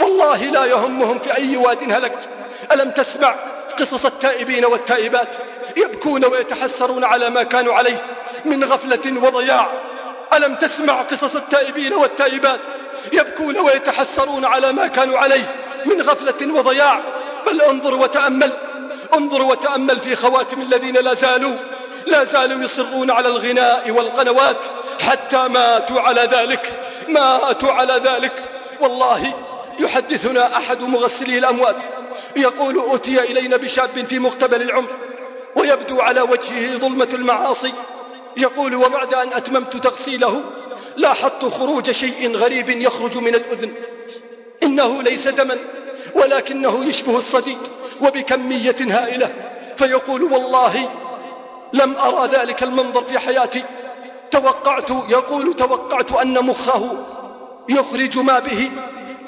والله 0.00 0.44
لا 0.44 0.64
يهمهم 0.64 1.18
في 1.18 1.36
أي 1.36 1.56
واد 1.56 1.92
هلكت. 1.92 2.28
ألم 2.72 2.90
تسمع 2.90 3.34
قصص 3.78 4.04
التائبين 4.04 4.64
والتائبات 4.64 5.36
يبكون 5.76 6.24
ويتحسرون 6.24 7.04
على 7.04 7.30
ما 7.30 7.42
كانوا 7.42 7.74
عليه 7.74 8.02
من 8.44 8.64
غفلة 8.64 9.22
وضياع؟ 9.22 9.68
ألم 10.32 10.54
تسمع 10.54 11.02
قصص 11.02 11.36
التائبين 11.36 11.92
والتائبات 11.94 12.60
يبكون 13.12 13.58
ويتحسرون 13.58 14.44
على 14.44 14.72
ما 14.72 14.86
كانوا 14.86 15.18
عليه 15.18 15.63
من 15.86 16.02
غفلة 16.02 16.54
وضياع. 16.54 17.00
بل 17.46 17.62
انظر 17.62 17.94
وتأمل. 17.94 18.52
انظر 19.14 19.42
وتأمل 19.42 20.00
في 20.00 20.16
خواتم 20.16 20.60
الذين 20.60 20.94
لا 20.94 21.14
زالوا. 21.14 21.54
لا 22.06 22.24
زالوا 22.24 22.64
يصرون 22.64 23.10
على 23.10 23.28
الغناء 23.28 23.90
والقنوات. 23.90 24.64
حتى 25.00 25.48
ماتوا 25.48 26.00
على 26.00 26.20
ذلك. 26.20 26.72
ماتوا 27.08 27.72
على 27.72 28.00
ذلك. 28.04 28.44
والله 28.80 29.34
يحدثنا 29.78 30.56
أحد 30.56 30.82
مغسلي 30.82 31.38
الأموات. 31.38 31.82
يقول 32.36 32.82
أتي 32.94 33.20
إلينا 33.20 33.56
بشاب 33.56 34.04
في 34.08 34.18
مقتبل 34.18 34.62
العمر. 34.62 34.90
ويبدو 35.56 36.00
على 36.00 36.20
وجهه 36.20 36.78
ظلمة 36.78 37.08
المعاصي. 37.12 37.72
يقول 38.36 38.74
وبعد 38.74 39.14
أن 39.14 39.32
أتممت 39.32 39.76
تغسيله 39.76 40.42
لاحظت 40.96 41.44
خروج 41.44 41.90
شيء 41.90 42.36
غريب 42.36 42.70
يخرج 42.70 43.16
من 43.18 43.34
الأذن. 43.34 43.74
إنه 44.64 45.02
ليس 45.02 45.28
دما 45.28 45.56
ولكنه 46.14 46.84
يشبه 46.84 47.18
الصديد 47.18 47.58
وبكمية 48.00 48.76
هائلة 48.80 49.30
فيقول 49.76 50.22
والله 50.22 50.88
لم 51.72 51.96
أرى 51.96 52.28
ذلك 52.28 52.62
المنظر 52.62 53.04
في 53.04 53.18
حياتي. 53.18 53.62
توقعت 54.30 54.90
يقول 54.90 55.56
توقعت 55.56 56.12
أن 56.12 56.44
مخه 56.44 57.04
يخرج 57.68 58.18
ما 58.18 58.38
به. 58.38 58.70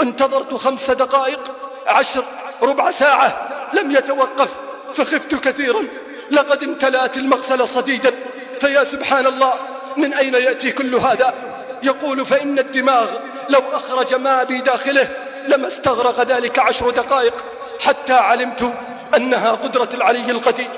انتظرت 0.03 0.55
خمس 0.55 0.91
دقائق 0.91 1.41
عشر 1.87 2.25
ربع 2.63 2.91
ساعة 2.91 3.49
لم 3.73 3.91
يتوقف 3.91 4.51
فخفت 4.95 5.35
كثيرا. 5.35 5.85
لقد 6.31 6.63
امتلأت 6.63 7.17
المغسلة 7.17 7.65
صديدا. 7.65 8.13
فيا 8.61 8.85
سبحان 8.85 9.27
الله 9.27 9.55
من 9.97 10.15
أين 10.15 10.35
يأتي 10.35 10.73
كل 10.73 10.95
هذا؟ 10.95 11.35
يقول 11.83 12.27
فإن 12.27 12.59
الدماغ 12.59 13.07
لو 13.49 13.61
أخرج 13.73 14.15
ما 14.15 14.43
بداخله 14.43 15.09
لما 15.49 15.67
استغرق 15.67 16.21
ذلك 16.21 16.59
عشر 16.59 16.91
دقائق 16.91 17.35
حتى 17.81 18.13
علمت 18.13 18.73
أنها 19.17 19.51
قدرة 19.51 19.89
العلي 19.95 20.31
القدير 20.31 20.69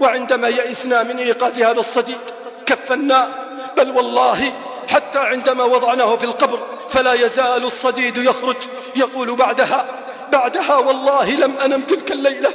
وعندما 0.00 0.48
يئسنا 0.48 1.02
من 1.02 1.18
إيقاف 1.18 1.58
هذا 1.58 1.80
الصديد 1.80 2.18
كفنا 2.66 3.28
بل 3.76 3.90
والله 3.90 4.52
حتى 4.90 5.18
عندما 5.18 5.64
وضعناه 5.64 6.16
في 6.16 6.24
القبر 6.24 6.58
فلا 6.90 7.12
يزال 7.12 7.64
الصديد 7.64 8.16
يخرج 8.16 8.56
يقول 8.96 9.36
بعدها 9.36 9.86
بعدها 10.32 10.76
والله 10.76 11.30
لم 11.30 11.58
أنم 11.64 11.80
تلك 11.80 12.12
الليلة 12.12 12.50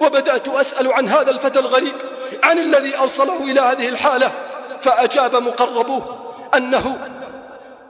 وبدأت 0.00 0.48
أسأل 0.48 0.92
عن 0.92 1.08
هذا 1.08 1.30
الفتى 1.30 1.58
الغريب 1.58 1.94
عن 2.42 2.58
الذي 2.58 2.98
أوصله 2.98 3.42
إلى 3.42 3.60
هذه 3.60 3.88
الحالة 3.88 4.30
فأجاب 4.82 5.36
مقربوه 5.36 6.34
أنه 6.56 6.98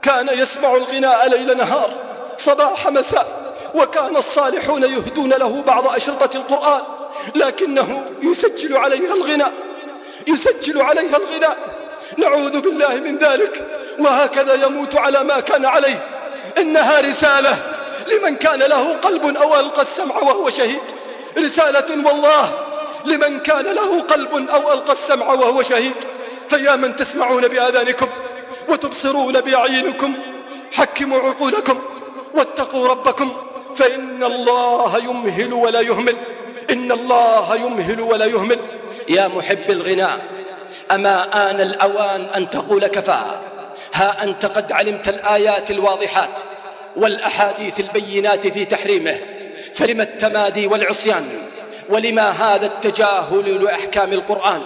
كان 0.01 0.29
يسمع 0.31 0.75
الغناء 0.75 1.29
ليل 1.29 1.57
نهار 1.57 2.08
صباح 2.45 2.87
مساء 2.87 3.55
وكان 3.75 4.17
الصالحون 4.17 4.83
يهدون 4.83 5.29
له 5.29 5.61
بعض 5.61 5.87
أشرطة 5.87 6.37
القرآن 6.37 6.81
لكنه 7.35 8.05
يسجل 8.21 8.77
عليها 8.77 9.13
الغناء 9.13 9.53
يسجل 10.27 10.81
عليها 10.81 11.17
الغناء. 11.17 11.57
نعوذ 12.17 12.61
بالله 12.61 12.95
من 12.95 13.17
ذلك 13.17 13.65
وهكذا 13.99 14.53
يموت 14.53 14.95
على 14.95 15.23
ما 15.23 15.39
كان 15.39 15.65
عليه. 15.65 16.05
إنها 16.57 17.01
رسالة 17.01 17.57
لمن 18.07 18.35
كان 18.35 18.59
له 18.59 18.93
قلب 18.93 19.37
أو 19.37 19.59
ألقى 19.59 19.81
السمع 19.81 20.15
وهو 20.15 20.49
شهيد. 20.49 20.79
رسالة 21.37 22.07
والله 22.07 22.53
لمن 23.05 23.39
كان 23.39 23.65
له 23.65 24.01
قلب 24.01 24.49
أو 24.49 24.73
ألقى 24.73 24.93
السمع 24.93 25.25
وهو 25.25 25.63
شهيد. 25.63 25.93
فيا 26.49 26.75
من 26.75 26.95
تسمعون 26.95 27.47
بآذانكم 27.47 28.07
وتبصرون 28.69 29.41
بأعينكم 29.41 30.13
حكموا 30.73 31.19
عقولكم. 31.19 31.79
واتقوا 32.33 32.87
ربكم 32.87 33.31
فإن 33.75 34.23
الله 34.23 34.97
يمهل 34.97 35.53
ولا 35.53 35.81
يهمل. 35.81 36.15
إن 36.69 36.91
الله 36.91 37.55
يمهل 37.55 38.01
ولا 38.01 38.25
يهمل. 38.25 38.59
يا 39.09 39.27
محب 39.27 39.71
الغناء 39.71 40.19
أما 40.91 41.49
آن 41.51 41.61
الأوان 41.61 42.27
أن 42.35 42.49
تقول 42.49 42.87
كفى؟ 42.87 43.21
ها 43.93 44.23
أنت 44.23 44.45
قد 44.45 44.71
علمت 44.71 45.09
الآيات 45.09 45.71
الواضحات 45.71 46.39
والأحاديث 46.95 47.79
البينات 47.79 48.47
في 48.47 48.65
تحريمه. 48.65 49.17
فلم 49.73 50.01
التمادي 50.01 50.67
والعصيان؟ 50.67 51.41
ولما 51.89 52.29
هذا 52.29 52.65
التجاهل 52.65 53.63
لأحكام 53.63 54.13
القرآن؟ 54.13 54.61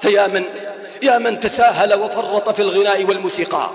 فيا 0.00 0.26
من 0.26 0.44
يا 1.02 1.18
من 1.18 1.40
تساهل 1.40 1.94
وفرط 1.94 2.50
في 2.50 2.62
الغناء 2.62 3.04
والموسيقى. 3.04 3.70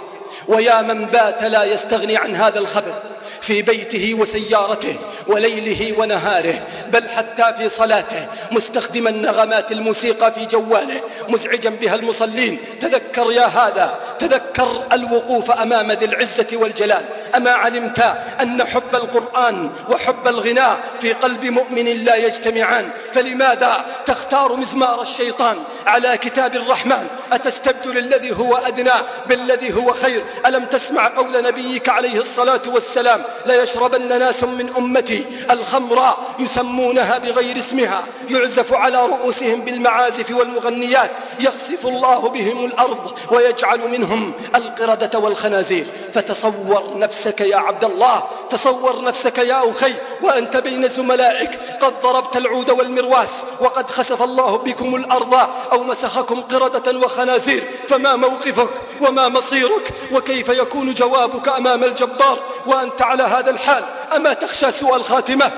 ويا 0.48 0.82
من 0.82 1.06
بات 1.06 1.44
لا 1.44 1.64
يستغني 1.64 2.18
عن 2.18 2.36
هذا 2.36 2.60
الخبث. 2.60 2.96
في 3.42 3.62
بيته 3.62 4.16
وسيارته 4.20 4.96
وليله 5.28 6.00
ونهاره 6.00 6.62
بل 6.92 7.10
حتى 7.10 7.54
في 7.58 7.70
صلاته 7.70 8.28
مستخدما 8.52 9.12
نغمات 9.12 9.72
الموسيقى 9.72 10.34
في 10.34 10.46
جواله 10.46 11.02
مزعجا 11.30 11.70
بها 11.70 11.96
المصلين. 11.96 12.60
تذكر 12.80 13.32
يا 13.32 13.46
هذا 13.46 14.00
تذكر 14.20 14.84
الوقوف 14.94 15.52
أمام 15.52 15.92
ذي 15.92 16.06
العزة 16.06 16.48
والجلال. 16.54 17.06
أما 17.36 17.52
علمت 17.52 18.00
أن 18.42 18.64
حب 18.64 18.96
القرآن 18.96 19.72
وحب 19.90 20.28
الغناء 20.28 20.80
في 21.02 21.14
قلب 21.14 21.46
مؤمن 21.46 21.86
لا 21.86 22.16
يجتمعان 22.16 22.90
فلماذا 23.14 23.86
تختار 24.06 24.56
مزمار 24.56 25.02
الشيطان 25.02 25.58
على 25.86 26.18
كتاب 26.18 26.56
الرحمن؟ 26.56 27.08
أتستبدل 27.32 27.98
الذي 27.98 28.32
هو 28.32 28.56
أدنى 28.56 28.92
بالذي 29.28 29.74
هو 29.74 29.94
خير؟ 29.94 30.24
ألم 30.46 30.66
تسمع 30.66 31.08
قول 31.08 31.44
نبيك 31.44 31.90
عليه 31.90 32.22
الصلاة 32.22 32.62
والسلام؟ 32.68 33.19
لا 33.46 33.64
يشربن 33.64 34.20
ناس 34.20 34.44
من 34.44 34.74
أمتي 34.78 35.26
الخمر 35.52 36.14
يسمونها 36.40 37.18
بغير 37.18 37.58
اسمها 37.58 38.04
يعزف 38.30 38.74
على 38.74 39.06
رؤوسهم 39.06 39.62
بالمعازف 39.62 40.32
والمغنيات 40.32 41.12
يخسف 41.40 41.88
الله 41.88 42.30
بهم 42.30 42.66
الأرض 42.66 43.14
ويجعل 43.32 43.80
منهم 43.92 44.34
القردة 44.56 45.20
والخنازير. 45.20 45.88
فتصور 46.14 46.98
نفسك 46.98 47.42
يا 47.42 47.58
عبد 47.58 47.84
الله 47.84 48.24
تصور 48.50 49.04
نفسك 49.04 49.38
يا 49.38 49.72
أخي 49.72 49.94
وأنت 50.22 50.58
بين 50.58 50.88
زملائك 50.88 51.60
قد 51.82 51.94
ضربت 52.04 52.38
العود 52.38 52.70
والمرواس 52.70 53.30
وقد 53.60 53.90
خسف 53.90 54.24
الله 54.24 54.58
بكم 54.58 54.96
الأرض 54.96 55.34
أو 55.72 55.84
مسخكم 55.84 56.42
قردة 56.42 57.00
وخنازير. 57.00 57.64
فما 57.88 58.16
موقفك 58.16 58.74
وما 59.02 59.28
مصيرك؟ 59.28 59.94
وكيف 60.12 60.50
يكون 60.50 60.94
جوابك 60.94 61.48
أمام 61.48 61.84
الجبار؟ 61.84 62.40
وأنت 62.66 63.02
على 63.02 63.24
هذا 63.24 63.50
الحال. 63.50 63.84
أما 64.16 64.34
تخشى 64.34 64.72
سوء 64.72 64.96
الخاتمة؟ 64.96 65.52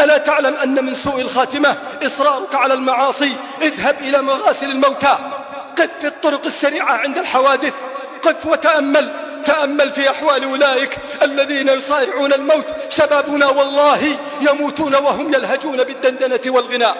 ألا 0.00 0.18
تعلم 0.18 0.54
أن 0.54 0.84
من 0.84 0.94
سوء 0.94 1.20
الخاتمة 1.20 1.76
إصرارك 2.02 2.54
على 2.54 2.74
المعاصي؟ 2.74 3.32
اذهب 3.62 3.96
إلى 4.00 4.22
مغاسل 4.22 4.70
الموتى. 4.70 5.18
قف 5.78 5.90
في 6.00 6.06
الطرق 6.06 6.46
السريعة 6.46 6.92
عند 6.92 7.18
الحوادث. 7.18 7.74
قف 8.22 8.46
وتأمل. 8.46 9.10
تأمل 9.46 9.90
في 9.92 10.10
أحوال 10.10 10.44
أولئك 10.44 10.98
الذين 11.22 11.68
يصارعون 11.68 12.32
الموت. 12.32 12.66
شبابنا 12.88 13.46
والله 13.46 14.16
يموتون 14.40 14.94
وهم 14.94 15.34
يلهجون 15.34 15.84
بالدندنة 15.84 16.40
والغناء. 16.46 16.96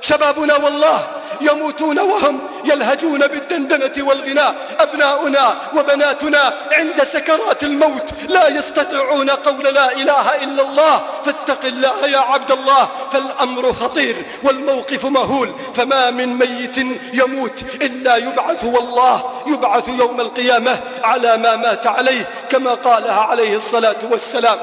شبابنا 0.00 0.56
والله 0.56 1.06
يموتون 1.42 1.98
وهم 1.98 2.40
يلهجون 2.64 3.18
بالدندنة 3.18 4.08
والغناء. 4.08 4.54
أبناؤنا 4.80 5.54
وبناتنا 5.76 6.54
عند 6.72 7.04
سكرات 7.04 7.62
الموت 7.62 8.10
لا 8.28 8.48
يستطيعون 8.48 9.30
قول 9.30 9.64
لا 9.64 9.92
إله 9.92 10.44
إلا 10.44 10.62
الله. 10.62 11.02
فاتق 11.24 11.64
الله 11.64 12.06
يا 12.06 12.18
عبد 12.18 12.52
الله 12.52 12.88
فالأمر 13.12 13.72
خطير 13.72 14.26
والموقف 14.42 15.04
مهول. 15.04 15.50
فما 15.74 16.10
من 16.10 16.36
ميت 16.38 16.78
يموت 17.12 17.62
إلا 17.82 18.16
يبعث 18.16 18.64
والله 18.64 19.32
يبعث 19.46 19.88
يوم 19.88 20.20
القيامة 20.20 20.80
على 21.02 21.36
ما 21.36 21.56
مات 21.56 21.86
عليه 21.86 22.28
كما 22.50 22.74
قالها 22.74 23.20
عليه 23.20 23.56
الصلاة 23.56 23.96
والسلام. 24.10 24.58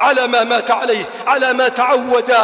على 0.00 0.26
ما 0.26 0.44
مات 0.44 0.70
عليه 0.70 1.04
على 1.26 1.52
ما 1.52 1.68
تعود 1.68 2.34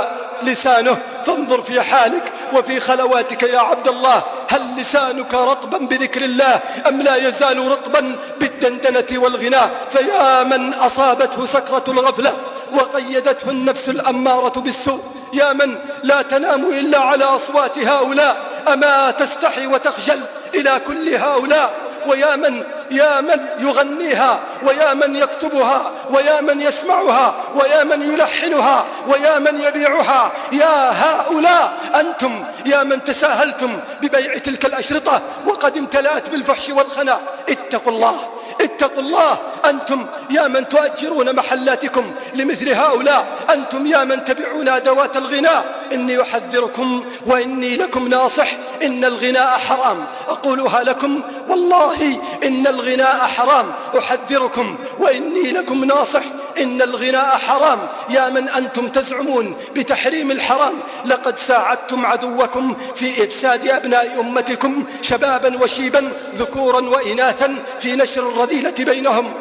لسانه. 0.43 0.99
فانظر 1.27 1.63
في 1.63 1.81
حالك 1.81 2.33
وفي 2.55 2.81
خلواتك 2.81 3.43
يا 3.43 3.59
عبد 3.59 3.89
الله 3.89 4.23
هل 4.49 4.63
لسانك 4.77 5.35
رطبا 5.35 5.79
بذكر 5.79 6.25
الله 6.25 6.61
أم 6.89 7.03
لا 7.03 7.17
يزال 7.17 7.71
رطبا 7.71 8.17
بالدندنة 8.41 9.23
والغناء 9.23 9.71
فيا 9.91 10.45
من 10.45 10.75
أصابته 10.75 11.47
سكرة 11.47 11.85
الغفلة 11.89 12.33
وقيدته 12.75 13.51
النفس 13.51 13.89
الأمارة 13.89 14.61
بالسوء؟ 14.61 15.01
يا 15.33 15.53
من 15.53 15.79
لا 16.03 16.23
تنام 16.23 16.65
إلا 16.65 16.99
على 16.99 17.25
أصوات 17.25 17.79
هؤلاء 17.79 18.37
أما 18.73 19.11
تستحي 19.11 19.67
وتخجل 19.67 20.21
إلى 20.55 20.81
كل 20.87 21.15
هؤلاء؟ 21.15 21.86
ويا 22.09 22.37
من 22.37 22.63
يا 22.91 23.21
من 23.21 23.47
يغنيها 23.59 24.39
ويا 24.63 24.95
من 24.95 25.17
يكتبها 25.17 25.91
ويا 26.11 26.41
من 26.41 26.61
يسمعها 26.61 27.35
ويا 27.55 27.85
من 27.85 28.03
يلحنها 28.03 28.85
ويا 29.09 29.39
من 29.39 29.61
يبيعها. 29.61 30.33
يا 30.53 30.91
هؤلاء 30.91 31.73
أنتم 31.95 32.45
يا 32.67 32.83
من 32.83 33.05
تساهلتم 33.05 33.81
ببيع 34.03 34.39
تلك 34.39 34.65
الأشرطة 34.65 35.23
وقد 35.47 35.77
امتلأت 35.77 36.29
بالفحش 36.29 36.69
والخنا. 36.71 37.21
اتقوا 37.49 37.93
الله. 37.93 38.36
اتقوا 38.77 39.03
الله. 39.03 39.39
أنتم 39.65 40.07
يا 40.31 40.49
من 40.49 40.69
تؤجرون 40.69 41.37
محلاتكم 41.37 42.13
لمثل 42.35 42.69
هؤلاء. 42.69 43.27
أنتم 43.51 43.87
يا 43.87 44.05
من 44.05 44.25
تبيعون 44.25 44.69
أدوات 44.69 45.17
الغناء. 45.17 45.65
إني 45.93 46.23
أحذركم 46.23 47.05
وإني 47.27 47.77
لكم 47.77 48.09
ناصح. 48.09 48.49
إن 48.83 49.05
الغناء 49.05 49.59
حرام. 49.59 50.05
أقولها 50.29 50.83
لكم 50.83 51.21
والله 51.49 52.21
إن 52.43 52.67
الغناء 52.67 53.27
حرام. 53.37 53.67
أحذركم 53.99 54.77
وإني 54.99 55.53
لكم 55.53 55.85
ناصح. 55.85 56.23
إن 56.59 56.83
الغناء 56.83 57.37
حرام. 57.37 57.79
يا 58.11 58.29
من 58.29 58.49
أنتم 58.49 58.89
تزعمون 58.89 59.57
بتحريم 59.77 60.31
الحرام. 60.31 60.75
لقد 61.07 61.39
ساعدتم 61.39 62.07
عدوكم 62.07 62.77
في 62.95 63.25
إفساد 63.25 63.69
أبناء 63.69 64.21
أمتكم 64.21 64.85
شبابا 65.03 65.63
وشيبا 65.63 66.13
ذكورا 66.35 66.81
وإناثا 66.81 67.57
في 67.81 67.97
نشر 67.97 68.29
الرذيلة 68.29 68.75
بينهم. 68.79 69.33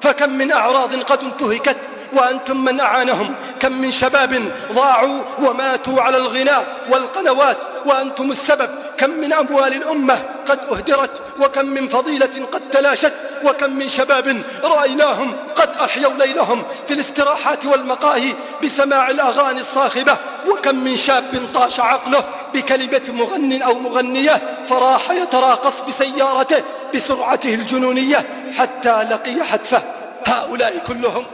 فكم 0.00 0.30
من 0.30 0.52
أعراض 0.52 1.02
قد 1.02 1.18
انتهكت 1.24 1.76
وأنتم 2.14 2.64
من 2.64 2.80
أعانهم. 2.80 3.34
كم 3.60 3.72
من 3.72 3.92
شباب 3.92 4.52
ضاعوا 4.72 5.20
وماتوا 5.42 6.02
على 6.02 6.16
الغناء 6.16 6.66
والقنوات 6.90 7.58
وأنتم 7.86 8.30
السبب. 8.30 8.70
كم 8.98 9.10
من 9.10 9.32
أموال 9.32 9.72
الأمة 9.72 10.22
قد 10.48 10.58
أهدرت 10.72 11.10
وكم 11.40 11.66
من 11.66 11.88
فضيلة 11.88 12.46
قد 12.52 12.62
تلاشت 12.72 13.12
وكم 13.44 13.70
من 13.70 13.88
شباب 13.88 14.42
رأيناهم 14.64 15.32
قد 15.56 15.70
أحيوا 15.80 16.12
ليلهم 16.12 16.62
في 16.88 16.94
الاستراحات 16.94 17.66
والمقاهي 17.66 18.34
بسماع 18.64 19.10
الأغاني 19.10 19.60
الصاخبة. 19.60 20.16
وكم 20.48 20.74
من 20.74 20.96
شاب 20.96 21.40
طاش 21.54 21.80
عقله 21.80 22.24
بكلمة 22.54 23.02
مغن 23.08 23.62
أو 23.62 23.74
مغنية 23.78 24.42
فراح 24.68 25.10
يتراقص 25.10 25.74
بسيارته 25.88 26.62
بسرعته 26.94 27.54
الجنونية 27.54 28.26
حتى 28.58 29.02
لقي 29.10 29.44
حتفه. 29.44 29.82
هؤلاء 30.26 30.78
كلهم 30.86 31.24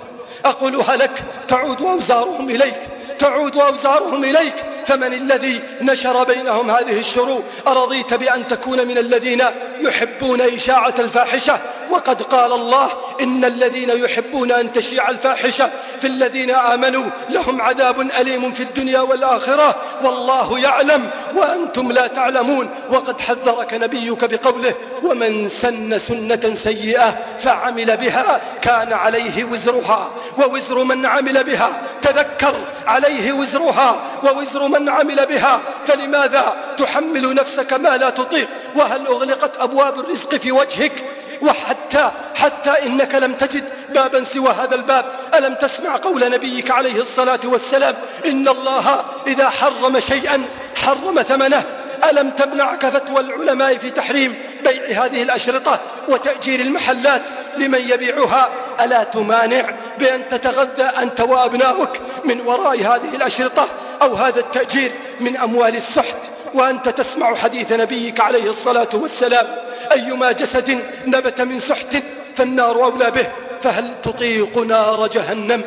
أقولها 0.45 0.97
لك 0.97 1.25
تعود 1.49 1.83
أوزارهم 1.83 2.51
إليك 2.51 2.79
تعود 3.19 3.57
أوزارهم 3.57 4.25
إليك 4.25 4.55
فمن 4.87 5.13
الذي 5.13 5.61
نشر 5.81 6.25
بينهم 6.25 6.71
هذه 6.71 6.99
الشرور 6.99 7.43
أرضيت 7.67 8.15
بأن 8.15 8.49
تكون 8.49 8.89
من 8.89 8.99
الذين 8.99 9.43
يحبون 9.81 10.41
إشاعة 10.41 10.95
الفاحشة؟ 10.99 11.59
وقد 11.91 12.23
قال 12.23 12.53
الله 12.53 12.91
إن 13.21 13.45
الذين 13.45 13.91
يحبون 13.91 14.53
أن 14.53 14.73
تشيع 14.73 15.11
الفاحشة 15.11 15.71
في 16.01 16.07
الذين 16.07 16.51
آمنوا 16.51 17.05
لهم 17.31 17.61
عذاب 17.61 18.01
أليم 18.01 18.53
في 18.53 18.63
الدنيا 18.63 19.01
والآخرة 19.01 19.77
والله 20.05 20.59
يعلم 20.59 21.11
وأنتم 21.35 21.93
لا 21.93 22.07
تعلمون 22.07 22.71
وقد 22.91 23.21
حذرك 23.21 23.75
نبيك 23.75 24.25
بقوله 24.25 24.75
ومن 25.03 25.49
سن 25.49 25.99
سنة 25.99 26.55
سيئة 26.55 27.19
فعمل 27.39 27.97
بها 27.97 28.41
كان 28.63 28.93
عليه 28.93 29.45
وزرها 29.45 30.11
ووزر 30.39 30.85
من 30.85 31.07
عمل 31.07 31.45
بها 31.45 31.83
تذكر 32.03 32.55
عليه 32.87 33.33
وزرها 33.33 34.03
ووزر 34.25 34.69
من 34.69 34.89
عمل 34.89 35.27
بها 35.27 35.61
فلماذا 35.87 36.57
تحمل 36.79 37.35
نفسك 37.35 37.73
ما 37.73 37.97
لا 37.97 38.11
تطيق 38.11 38.49
وهل 38.77 39.07
أغلقت 39.07 39.57
أبواب 39.57 40.01
الرزق 40.01 40.35
في 40.35 40.53
وجهك 40.53 41.05
وحتى 41.43 42.11
حتى 42.35 42.87
إنك 42.87 43.15
لم 43.15 43.35
تجد 43.35 43.65
بابا 43.89 44.25
سوى 44.25 44.51
هذا 44.51 44.75
الباب. 44.75 45.05
ألم 45.35 45.55
تسمع 45.55 45.97
قول 45.97 46.31
نبيك 46.31 46.71
عليه 46.71 47.01
الصلاة 47.01 47.41
والسلام؟ 47.45 47.95
إن 48.27 48.49
الله 48.49 49.05
إذا 49.27 49.49
حرم 49.49 50.01
شيئا 50.01 50.45
حرم 50.77 51.23
ثمنه. 51.23 51.65
ألم 52.11 52.31
تمنعك 52.31 52.87
فتوى 52.87 53.21
العلماء 53.21 53.79
في 53.79 53.91
تحريم 53.91 54.35
بيع 54.65 55.05
هذه 55.05 55.23
الأشرطة 55.23 55.81
وتأجير 56.09 56.61
المحلات 56.61 57.23
لمن 57.57 57.81
يبيعها؟ 57.89 58.49
ألا 58.81 59.05
تمانع 59.05 59.71
بأن 59.99 60.29
تتغذى 60.29 60.91
أنت 61.03 61.21
وأبناؤك 61.21 62.01
من 62.25 62.41
وراء 62.41 62.79
هذه 62.79 63.15
الأشرطة 63.15 63.69
أو 64.03 64.15
هذا 64.15 64.41
التأجير 64.41 64.93
من 65.21 65.37
أموال 65.37 65.77
السحت؟ 65.77 66.17
وأنت 66.55 66.89
تسمع 66.89 67.35
حديث 67.35 67.73
نبيك 67.73 68.21
عليه 68.21 68.51
الصلاة 68.51 68.89
والسلام. 68.95 69.47
أيما 69.93 70.33
جسد 70.33 70.85
نبت 71.07 71.41
من 71.41 71.61
سحت 71.61 71.97
فالنار 72.37 72.85
أولى 72.85 73.11
به. 73.11 73.29
فهل 73.63 73.95
تطيق 74.03 74.59
نار 74.59 75.07
جهنم؟ 75.07 75.63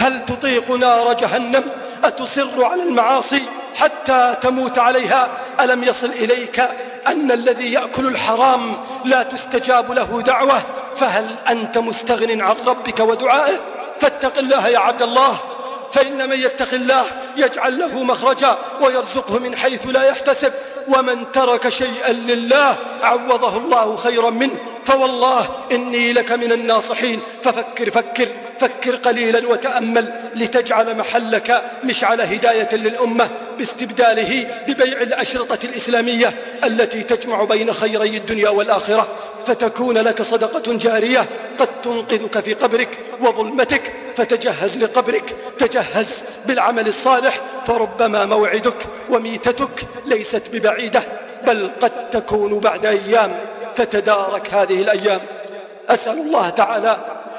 هل 0.00 0.26
تطيق 0.26 0.70
نار 0.70 1.12
جهنم؟ 1.12 1.64
أتصر 2.04 2.64
على 2.64 2.82
المعاصي 2.82 3.42
حتى 3.76 4.36
تموت 4.40 4.78
عليها؟ 4.78 5.28
ألم 5.60 5.84
يصل 5.84 6.10
إليك 6.10 6.60
أن 7.06 7.30
الذي 7.30 7.72
يأكل 7.72 8.06
الحرام 8.06 8.76
لا 9.04 9.22
تستجاب 9.22 9.92
له 9.92 10.22
دعوة؟ 10.22 10.62
فهل 10.96 11.34
أنت 11.48 11.78
مستغن 11.78 12.40
عن 12.40 12.56
ربك 12.66 13.00
ودعائه؟ 13.00 13.60
فاتق 14.00 14.38
الله 14.38 14.68
يا 14.68 14.78
عبد 14.78 15.02
الله. 15.02 15.38
فإن 15.92 16.28
من 16.28 16.38
يتق 16.38 16.74
الله 16.74 17.04
يجعل 17.36 17.78
له 17.78 18.02
مخرجا 18.02 18.58
ويرزقه 18.80 19.38
من 19.38 19.56
حيث 19.56 19.86
لا 19.86 20.02
يحتسب 20.02 20.52
ومن 20.88 21.32
ترك 21.32 21.68
شيئا 21.68 22.12
لله 22.12 22.76
عوضه 23.02 23.56
الله 23.56 23.96
خيرا 23.96 24.30
منه 24.30 24.58
فوالله 24.86 25.48
إني 25.72 26.12
لك 26.12 26.32
من 26.32 26.52
الناصحين. 26.52 27.20
ففكر 27.42 27.90
فكر. 27.90 28.28
فكر 28.60 28.96
قليلا 28.96 29.48
وتأمل 29.48 30.12
لتجعل 30.34 30.96
محلك 30.96 31.62
مشعل 31.84 32.20
هداية 32.20 32.68
للأمة 32.72 33.30
باستبداله 33.58 34.46
ببيع 34.68 35.00
الأشرطة 35.00 35.58
الإسلامية 35.64 36.32
التي 36.64 37.02
تجمع 37.02 37.44
بين 37.44 37.72
خيري 37.72 38.16
الدنيا 38.16 38.48
والآخرة. 38.48 39.08
فتكون 39.46 39.98
لك 39.98 40.22
صدقة 40.22 40.74
جارية 40.74 41.26
قد 41.58 41.68
تنقذك 41.82 42.40
في 42.40 42.54
قبرك 42.54 42.98
وظلمتك 43.20 43.92
فتجهز 44.16 44.76
لقبرك 44.76 45.36
تجهز 45.58 46.24
بالعمل 46.46 46.88
الصالح 46.88 47.40
فربما 47.66 48.24
موعدك 48.24 48.86
وميتتك 49.10 49.86
ليست 50.06 50.42
ببعيدة 50.52 51.02
بل 51.46 51.70
قد 51.80 52.10
تكون 52.10 52.58
بعد 52.58 52.86
أيام 52.86 53.38
فتدارك 53.76 54.54
هذه 54.54 54.82
الأيام. 54.82 55.20
أسأل 55.88 56.18
الله 56.18 56.48
تعالى 56.48 56.96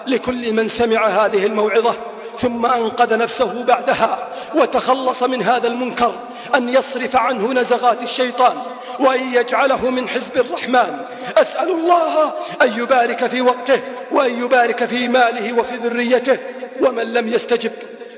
لكل 0.09 0.53
من 0.53 0.67
سمع 0.67 1.07
هذه 1.07 1.45
الموعظة 1.45 1.95
ثم 2.39 2.65
أنقذ 2.65 3.17
نفسه 3.17 3.63
بعدها 3.63 4.27
وتخلص 4.55 5.23
من 5.23 5.41
هذا 5.41 5.67
المنكر 5.67 6.13
أن 6.55 6.69
يصرف 6.69 7.15
عنه 7.15 7.53
نزغات 7.53 8.03
الشيطان 8.03 8.57
وأن 8.99 9.33
يجعله 9.33 9.89
من 9.89 10.07
حزب 10.07 10.37
الرحمن. 10.37 10.99
أسأل 11.37 11.69
الله 11.69 12.33
أن 12.61 12.79
يبارك 12.79 13.27
في 13.27 13.41
وقته 13.41 13.81
وأن 14.11 14.43
يبارك 14.43 14.85
في 14.85 15.07
ماله 15.07 15.59
وفي 15.59 15.75
ذريته. 15.75 16.37
ومن 16.81 17.13
لم 17.13 17.27
يستجب 17.27 17.71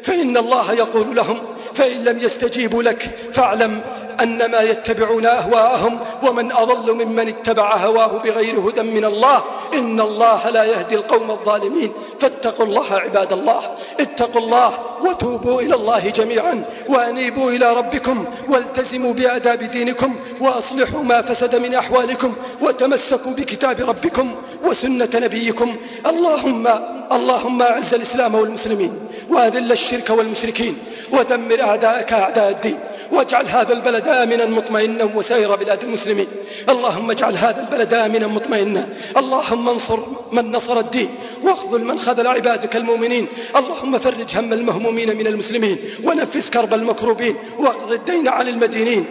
فإن 0.04 0.38
الله 0.38 0.74
يقول 0.74 1.16
لهم 1.16 1.40
فإن 1.74 2.04
لم 2.04 2.20
يستجيبوا 2.20 2.84
لك 2.84 3.10
فاعلم 3.34 3.82
أنما 4.22 4.62
يتبعون 4.62 5.26
أهواءهم 5.26 6.00
ومن 6.24 6.52
أضل 6.52 7.06
ممن 7.06 7.28
اتبع 7.28 7.76
هواه 7.76 8.08
بغير 8.08 8.60
هدى 8.60 8.82
من 8.82 9.06
الله 9.06 9.44
إن 9.74 10.02
الله 10.02 10.50
لا 10.50 10.64
يهدي 10.64 10.96
القوم 10.96 11.32
الظالمين. 11.32 11.92
فاتقوا 12.20 12.66
الله 12.66 12.94
عباد 12.94 13.34
الله 13.34 13.62
اتقوا 14.00 14.42
الله 14.42 14.74
وتوبوا 15.02 15.62
إلى 15.62 15.76
الله 15.76 16.10
جميعا 16.10 16.64
وأنيبوا 16.90 17.52
إلى 17.52 17.74
ربكم 17.74 18.26
والتزموا 18.50 19.14
بآداب 19.14 19.64
دينكم 19.64 20.16
وأصلحوا 20.40 21.04
ما 21.04 21.22
فسد 21.22 21.56
من 21.56 21.76
أحوالكم 21.76 22.34
وتمسكوا 22.62 23.34
بكتاب 23.34 23.80
ربكم 23.80 24.36
وسنة 24.64 25.10
نبيكم. 25.16 25.76
اللهم 26.06 26.68
اللهم 27.12 27.62
أعز 27.62 27.94
الإسلام 27.94 28.36
والمسلمين 28.36 29.00
وأذل 29.30 29.72
الشرك 29.72 30.10
والمشركين 30.10 30.78
ودمر 31.12 31.62
أعداءك 31.62 32.14
أعداء 32.14 32.50
الدين. 32.50 32.80
واجعل 33.12 33.46
هذا 33.48 33.74
البلد 33.74 34.08
آمنا 34.08 34.46
مطمئنا 34.46 35.04
وسائر 35.04 35.56
بلاد 35.56 35.84
المسلمين. 35.84 36.28
اللهم 36.70 37.12
اجعل 37.12 37.38
هذا 37.38 37.62
البلد 37.62 37.94
آمنا 37.94 38.28
مطمئنا. 38.28 38.90
اللهم 39.18 39.70
انصر 39.70 40.00
من 40.32 40.52
نصر 40.52 40.80
الدين 40.80 41.10
واخذل 41.44 41.84
من 41.84 42.00
خذل 42.00 42.28
عبادك 42.28 42.76
المؤمنين. 42.76 43.28
اللهم 43.56 44.00
فرج 44.00 44.38
هم 44.38 44.54
المهمومين 44.54 45.18
من 45.18 45.28
المسلمين. 45.28 45.78
ونفس 46.04 46.50
كرب 46.50 46.74
المكروبين. 46.74 47.36
واقض 47.60 47.92
الدين 47.92 48.28
عن 48.28 48.48
المدينين. 48.48 49.06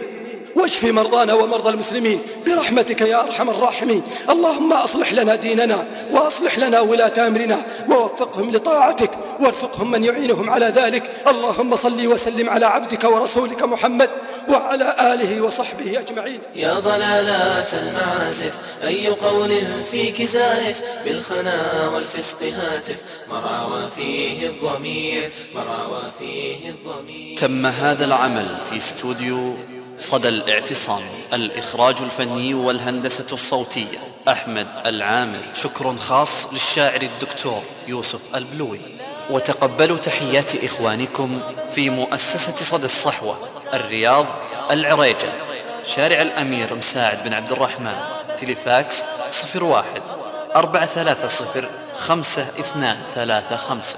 واشف 0.55 0.83
مرضانا 0.85 1.33
ومرضى 1.33 1.69
المسلمين 1.69 2.19
برحمتك 2.45 3.01
يا 3.01 3.23
أرحم 3.23 3.49
الراحمين. 3.49 4.01
اللهم 4.29 4.73
أصلح 4.73 5.13
لنا 5.13 5.35
ديننا 5.35 5.85
وأصلح 6.11 6.59
لنا 6.59 6.79
ولاة 6.79 7.27
أمرنا 7.27 7.59
ووفقهم 7.89 8.51
لطاعتك 8.51 9.11
وارفقهم 9.39 9.91
من 9.91 10.03
يعينهم 10.03 10.49
على 10.49 10.65
ذلك. 10.65 11.11
اللهم 11.27 11.75
صل 11.75 12.07
وسلم 12.07 12.49
على 12.49 12.65
عبدك 12.65 13.03
ورسولك 13.03 13.63
محمد 13.63 14.09
وعلى 14.49 15.13
آله 15.13 15.41
وصحبه 15.41 15.99
أجمعين. 15.99 16.39
يا 16.55 16.73
ضلالات 16.79 17.73
المعازف 17.73 18.57
أي 18.83 19.07
قول 19.07 19.61
فيك 19.91 20.21
زائف 20.21 20.81
بالخنا 21.05 21.89
والفسق 21.93 22.43
هاتف. 22.43 22.99
مرعى 23.29 23.89
فيه 23.95 24.47
الضمير 24.47 25.31
مرعى 25.55 26.11
فيه 26.19 26.69
الضمير. 26.69 27.37
تم 27.37 27.65
هذا 27.65 28.05
العمل 28.05 28.47
في 28.69 28.77
استوديو 28.77 29.57
صدى 30.01 30.29
الاعتصام 30.29 31.01
الإخراج 31.33 32.01
الفني 32.01 32.53
والهندسة 32.53 33.25
الصوتية. 33.31 33.97
أحمد 34.27 34.67
العامر 34.85 35.41
شكر 35.53 35.95
خاص 35.95 36.53
للشاعر 36.53 37.01
الدكتور 37.01 37.61
يوسف 37.87 38.35
البلوي. 38.35 38.79
وتقبلوا 39.29 39.97
تحيات 39.97 40.63
إخوانكم 40.63 41.41
في 41.75 41.89
مؤسسة 41.89 42.55
صدى 42.55 42.85
الصحوة 42.85 43.37
الرياض 43.73 44.25
العريجة. 44.71 45.29
شارع 45.85 46.21
الأمير 46.21 46.75
مساعد 46.75 47.23
بن 47.23 47.33
عبد 47.33 47.51
الرحمن. 47.51 47.95
تليفاكس 48.39 48.95
صفر 49.31 49.63
واحد 49.63 50.01
أربعة 50.55 50.85
ثلاثة 50.85 51.27
صفر 51.27 51.69
خمسة 51.97 52.41
اثنان 52.41 52.97
ثلاثة 53.15 53.55
خمسة. 53.55 53.97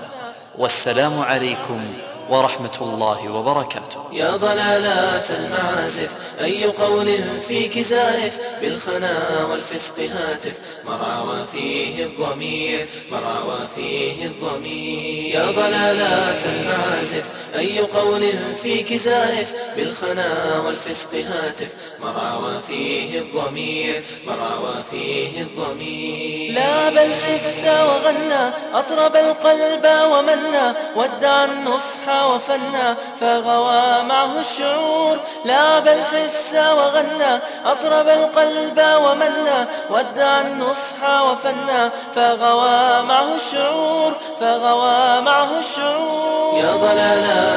والسلام 0.57 1.19
عليكم 1.19 1.85
ورحمة 2.29 2.77
الله 2.81 3.31
وبركاته. 3.31 4.03
يا 4.11 4.31
ضلالات 4.31 5.31
المعازف 5.31 6.11
أي 6.41 6.65
قول 6.65 7.19
فيك 7.47 7.79
زائف 7.79 8.39
بالخنا 8.61 9.45
والفسق 9.51 9.99
هاتف. 9.99 10.59
مرعى 10.85 11.45
فيه 11.51 12.05
الضمير 12.05 12.87
مرعى 13.11 13.67
فيه 13.75 14.25
الضمير. 14.25 15.35
يا 15.35 15.45
ضلالات 15.45 16.45
المعازف 16.45 17.29
أي 17.55 17.79
قول 17.79 18.23
فيك 18.63 18.93
زائف 18.93 19.55
بالخنا 19.77 20.59
والفسق 20.65 21.13
هاتف. 21.13 21.75
مرعى 22.01 22.59
فيه 22.67 23.19
الضمير 23.19 24.03
مرعى 24.27 24.83
فيه 24.91 25.41
الضمير. 25.41 26.53
لا 26.53 26.89
بل 26.89 27.13
حس 27.13 27.63
وغنى 27.65 28.43
أطرب 28.73 29.15
القلب 29.15 29.85
ومنى. 30.11 30.67
ودع 30.95 31.45
النصح 31.45 32.12
وفنى 32.21 32.95
فغوى 33.19 34.03
معه 34.03 34.39
الشعور. 34.39 35.17
لا 35.45 35.79
بل 35.79 35.99
حس 36.03 36.53
وغنى 36.53 37.39
أطرب 37.65 38.07
القلب 38.07 38.83
ومنى. 39.05 39.67
ودع 39.89 40.41
النصح 40.41 41.21
وفنى 41.21 41.89
فغوى 42.15 43.01
معه 43.01 43.35
الشعور 43.35 44.13
فغوى 44.39 45.21
معه 45.21 45.49
الشعور. 45.59 46.59
يا 46.63 46.75
المعازف 46.75 47.52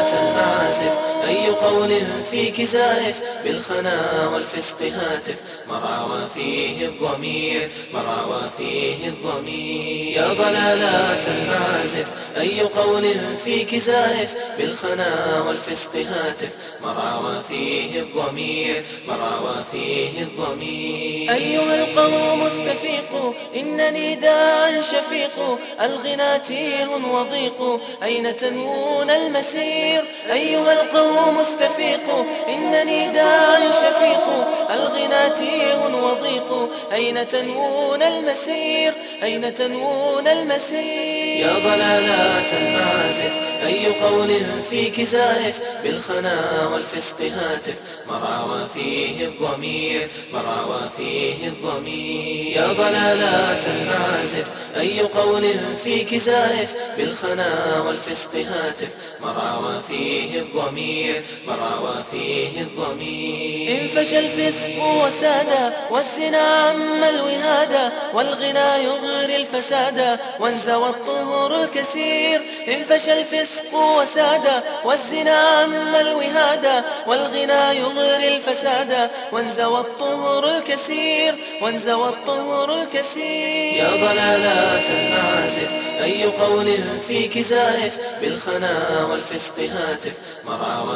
أي 1.29 1.49
قول 1.49 2.03
فيك 2.31 2.63
زائف 2.63 3.23
بالخنا 3.45 4.29
والفسق 4.33 4.83
هاتف. 4.83 5.43
مرعى 5.69 6.29
فيه 6.35 6.87
الضمير 6.87 7.71
مرعى 7.95 8.51
فيه 8.59 9.09
الضمير. 9.09 10.17
يا 10.17 10.29
ضلالات 10.29 11.29
المعازف 11.29 12.13
أي 12.41 12.61
قول 12.61 13.15
فيك 13.45 13.75
زائف 13.75 14.35
بالخنا 14.59 15.43
والفسق 15.47 15.97
هاتف. 15.97 16.57
مرعى 16.83 17.43
فيه 17.49 18.01
الضمير 18.01 18.85
مرعى 19.09 19.65
فيه 19.73 20.23
الضمير. 20.23 21.33
أيها 21.33 21.85
القوم 21.85 22.43
استفيقوا 22.43 23.33
إنني 23.57 24.15
داع 24.15 24.71
شفيق. 24.81 25.59
الغنى 25.81 26.39
تيه 26.39 26.87
وضيق 26.87 27.81
أين 28.03 28.37
تنوون 28.37 29.11
المسير؟ 29.11 30.05
أيها 30.33 30.73
القوم 30.73 31.16
استفيقوا 31.19 32.25
إنني 32.49 33.01
داع 33.09 33.59
شفيق. 33.71 34.27
الغنى 34.75 35.23
تيه 35.39 35.81
وضيق. 36.05 36.51
أين 36.93 37.29
تنوون 37.29 38.03
المسير؟ 38.03 38.93
أين 39.23 39.55
تنوون 39.55 40.29
المسير؟ 40.29 41.47
يا 41.47 41.53
ضلالات 41.53 42.51
المعازف 42.53 43.33
أي 43.67 43.87
قول 43.87 44.41
فيك 44.71 45.01
زائف 45.01 45.63
بالخنا 45.83 46.39
والفسق 46.73 47.21
هاتف. 47.21 47.79
مرعى 48.09 48.69
فيه 48.75 49.27
الضمير 49.27 50.09
مرعى 50.33 50.89
فيه 50.97 51.49
الضمير. 51.49 52.57
يا 52.57 52.67
ضلالات 52.67 53.63
المعازف 53.67 54.51
أي 54.77 55.01
قول 55.01 55.45
فيك 55.85 56.15
زائف 56.15 56.77
بالخنا 56.97 57.83
والفسق 57.87 58.35
هاتف. 58.35 58.97
مرعى 59.21 59.83
فيه 59.89 60.41
الضمير. 60.41 61.06
مرعى 61.47 62.05
فيه 62.11 62.61
الضمير. 62.61 63.81
انفشى 63.81 64.19
الفسق 64.19 64.83
وسادا 64.85 65.73
والزنا 65.91 66.39
عم 66.39 67.05
الوهادا 67.05 67.93
والغنى 68.15 68.85
يغري 68.85 69.37
الفسادا 69.37 70.19
وانزوى 70.41 70.89
الطهر 70.89 71.63
الكثير 71.63 72.41
انفشى 72.69 73.13
الفسق 73.13 73.75
وسادا 73.75 74.63
والزنا 74.85 75.31
عم 75.31 75.95
الوهادا 75.95 76.85
والغنى 77.07 77.79
يغري 77.79 78.29
الفسادا 78.37 79.11
وانزوى 79.33 79.81
الطهر 79.81 80.57
الكثير 80.57 81.35
وانزوى 81.63 82.09
الطهر 82.09 82.83
الكثير 82.83 83.75
يا 83.75 83.91
ضلالات 83.91 84.91
المعازف 84.91 85.71
أي 86.03 86.25
قول 86.25 86.79
فيك 87.09 87.39
زائف 87.39 88.01
بالخنا 88.21 89.05
والفسق 89.11 89.59
هاتف 89.61 90.13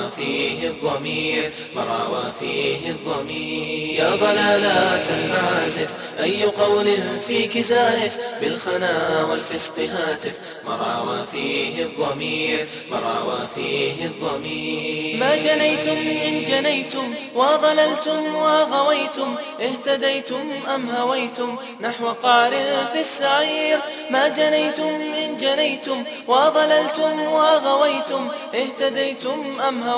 فيه 0.09 0.68
الضمير 0.68 1.53
مرعى 1.76 2.32
فيه 2.40 2.90
الضمير. 2.90 4.01
يا 4.01 4.11
ضلالات 4.11 5.11
المعازف 5.11 5.94
أي 6.22 6.42
قول 6.44 6.86
فيك 7.26 7.59
زائف 7.59 8.18
بالخنا 8.40 9.24
والفسق 9.24 9.78
هاتف 9.78 10.38
مرعى 10.66 11.26
فيه 11.32 11.84
الضمير 11.84 12.68
مرعى 12.90 13.48
فيه 13.55 14.05
الضمير. 14.05 15.16
ما 15.16 15.36
جنيتم 15.36 15.96
إن 16.26 16.44
جنيتم 16.44 17.14
وضللتم 17.34 18.34
وغويتم 18.34 19.34
اهتديتم 19.61 20.51
أم 20.74 20.90
هويتم؟ 20.90 21.57
نحو 21.80 22.09
قعر 22.09 22.51
في 22.92 23.01
السعير. 23.01 23.78
ما 24.11 24.28
جنيتم 24.28 24.88
إن 25.24 25.36
جنيتم 25.36 26.05
وضللتم 26.28 27.22
وغويتم 27.22 28.28
اهتديتم 28.55 29.61
أم 29.68 29.82
هويتم 29.82 29.89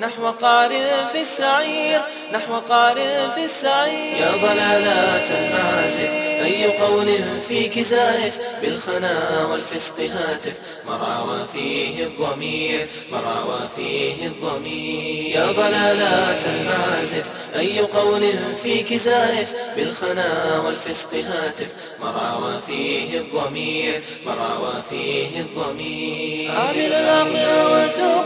نحو 0.00 0.30
قعر 0.30 0.70
في 1.12 1.20
السعير 1.20 2.00
نحو 2.32 2.54
قعر 2.68 2.94
في 3.34 3.44
السعير. 3.44 4.16
يا 4.16 4.30
ضلالات 4.30 5.30
المعازف 5.30 6.12
أي 6.44 6.78
قول 6.78 7.18
فيك 7.48 7.78
زائف 7.78 8.40
بالخنا 8.62 9.46
والفسق 9.50 10.00
هاتف 10.00 10.60
مرعى 10.88 11.46
فيه 11.52 12.04
الضمير 12.04 12.88
مرعى 13.12 13.68
فيه 13.76 14.26
الضمير. 14.26 15.36
يا 15.36 15.46
ضلالات 15.46 16.40
المعازف 16.46 17.30
أي 17.56 17.80
قول 17.80 18.34
فيك 18.62 18.94
زائف 18.94 19.54
بالخنا 19.76 20.60
والفسق 20.64 21.14
هاتف 21.14 21.74
مرعى 22.00 22.60
فيه 22.66 23.18
الضمير 23.18 24.02
مرعى 24.26 24.82
فيه 24.90 25.40
الضمير. 25.40 26.50
عامل 26.50 26.92
العقل 26.92 27.34
لا 27.34 28.25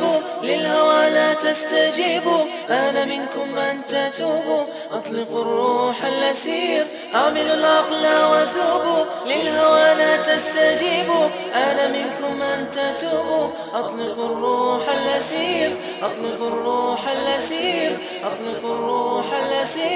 تستجيبوا 1.42 2.44
آن 2.70 3.08
منكم 3.08 3.58
أن 3.58 3.84
تتوبوا. 3.84 4.64
أطلقوا 4.92 5.42
الروح 5.42 6.04
الأسير. 6.04 6.86
عامل 7.14 7.38
العقل 7.38 8.06
وثوبوا 8.06 9.04
للهوى 9.26 9.94
لا 9.94 10.16
تستجيبوا. 10.16 11.28
آن 11.54 11.92
منكم 11.92 12.42
أن 12.42 12.70
تتوبوا. 12.70 13.48
أطلقوا 13.72 14.26
الروح 14.26 14.88
الأسير. 14.88 15.70
أطلقوا 16.02 16.48
الروح 16.48 17.08
الأسير. 17.08 17.96
أطلقوا 18.24 18.74
الروح 18.74 19.26
الأسير. 19.32 19.90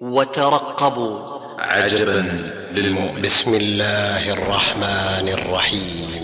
وترقبوا. 0.00 1.18
عجبا 1.58 2.52
للمؤمن. 2.72 3.22
بسم 3.22 3.54
الله 3.54 4.32
الرحمن 4.32 5.28
الرحيم. 5.28 6.19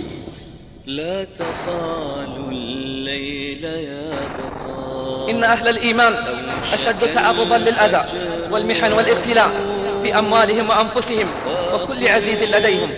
لا 0.87 1.24
تخالوا 1.24 2.51
الليل 2.51 3.64
يبقى 3.64 5.30
إن 5.30 5.45
أهل 5.45 5.68
الإيمان 5.68 6.14
أشد 6.72 7.14
تعرضا 7.14 7.59
للأذى 7.59 8.05
والمحن 8.51 8.93
والابتلاء 8.93 9.51
في 10.03 10.18
أموالهم 10.18 10.70
وأنفسهم 10.70 11.28
وكل 11.74 12.09
عزيز 12.09 12.43
لديهم 12.43 12.91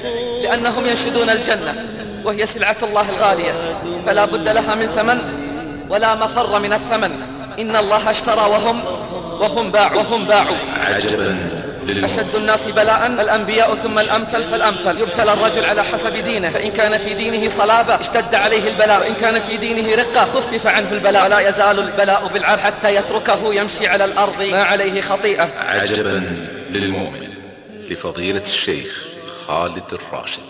لأنهم 0.43 0.87
ينشدون 0.87 1.31
الجنة 1.31 1.87
وهي 2.25 2.47
سلعة 2.47 2.77
الله 2.83 3.11
الغالية. 3.11 3.53
فلا 4.07 4.25
بد 4.25 4.49
لها 4.49 4.75
من 4.75 4.87
ثمن 4.87 5.19
ولا 5.89 6.15
مفر 6.15 6.59
من 6.59 6.73
الثمن. 6.73 7.11
إن 7.59 7.77
الله 7.77 8.11
اشترى 8.11 8.51
وهم 8.51 8.81
وهم 9.41 9.71
باعوا 9.71 9.99
وهم 9.99 10.25
باعوا. 10.25 10.57
عجبا. 10.77 11.58
أشد 11.91 12.35
الناس 12.35 12.67
بلاء 12.67 13.07
الأنبياء 13.07 13.75
ثم 13.75 13.99
الأمثل 13.99 14.45
فالأمثل. 14.45 15.01
يبتلى 15.01 15.33
الرجل 15.33 15.65
على 15.65 15.85
حسب 15.85 16.13
دينه. 16.13 16.51
فإن 16.51 16.71
كان 16.71 16.99
في 16.99 17.15
دينه 17.15 17.51
صلابة 17.59 18.01
اشتد 18.01 18.35
عليه 18.35 18.69
البلاء. 18.69 19.01
وإن 19.01 19.15
كان 19.15 19.41
في 19.41 19.57
دينه 19.57 19.95
رقة 19.95 20.25
خفف 20.25 20.67
عنه 20.67 20.93
البلاء. 20.93 21.25
ولا 21.25 21.49
يزال 21.49 21.79
البلاء 21.79 22.27
بالعبد 22.27 22.61
حتى 22.61 22.95
يتركه 22.95 23.55
يمشي 23.55 23.87
على 23.87 24.05
الأرض 24.05 24.43
ما 24.43 24.63
عليه 24.63 25.01
خطيئة. 25.01 25.51
عجبا 25.59 26.23
للمؤمن 26.71 27.29
لفضيلة 27.91 28.43
الشيخ 28.43 29.07
خالد 29.47 29.93
الراشد. 29.93 30.43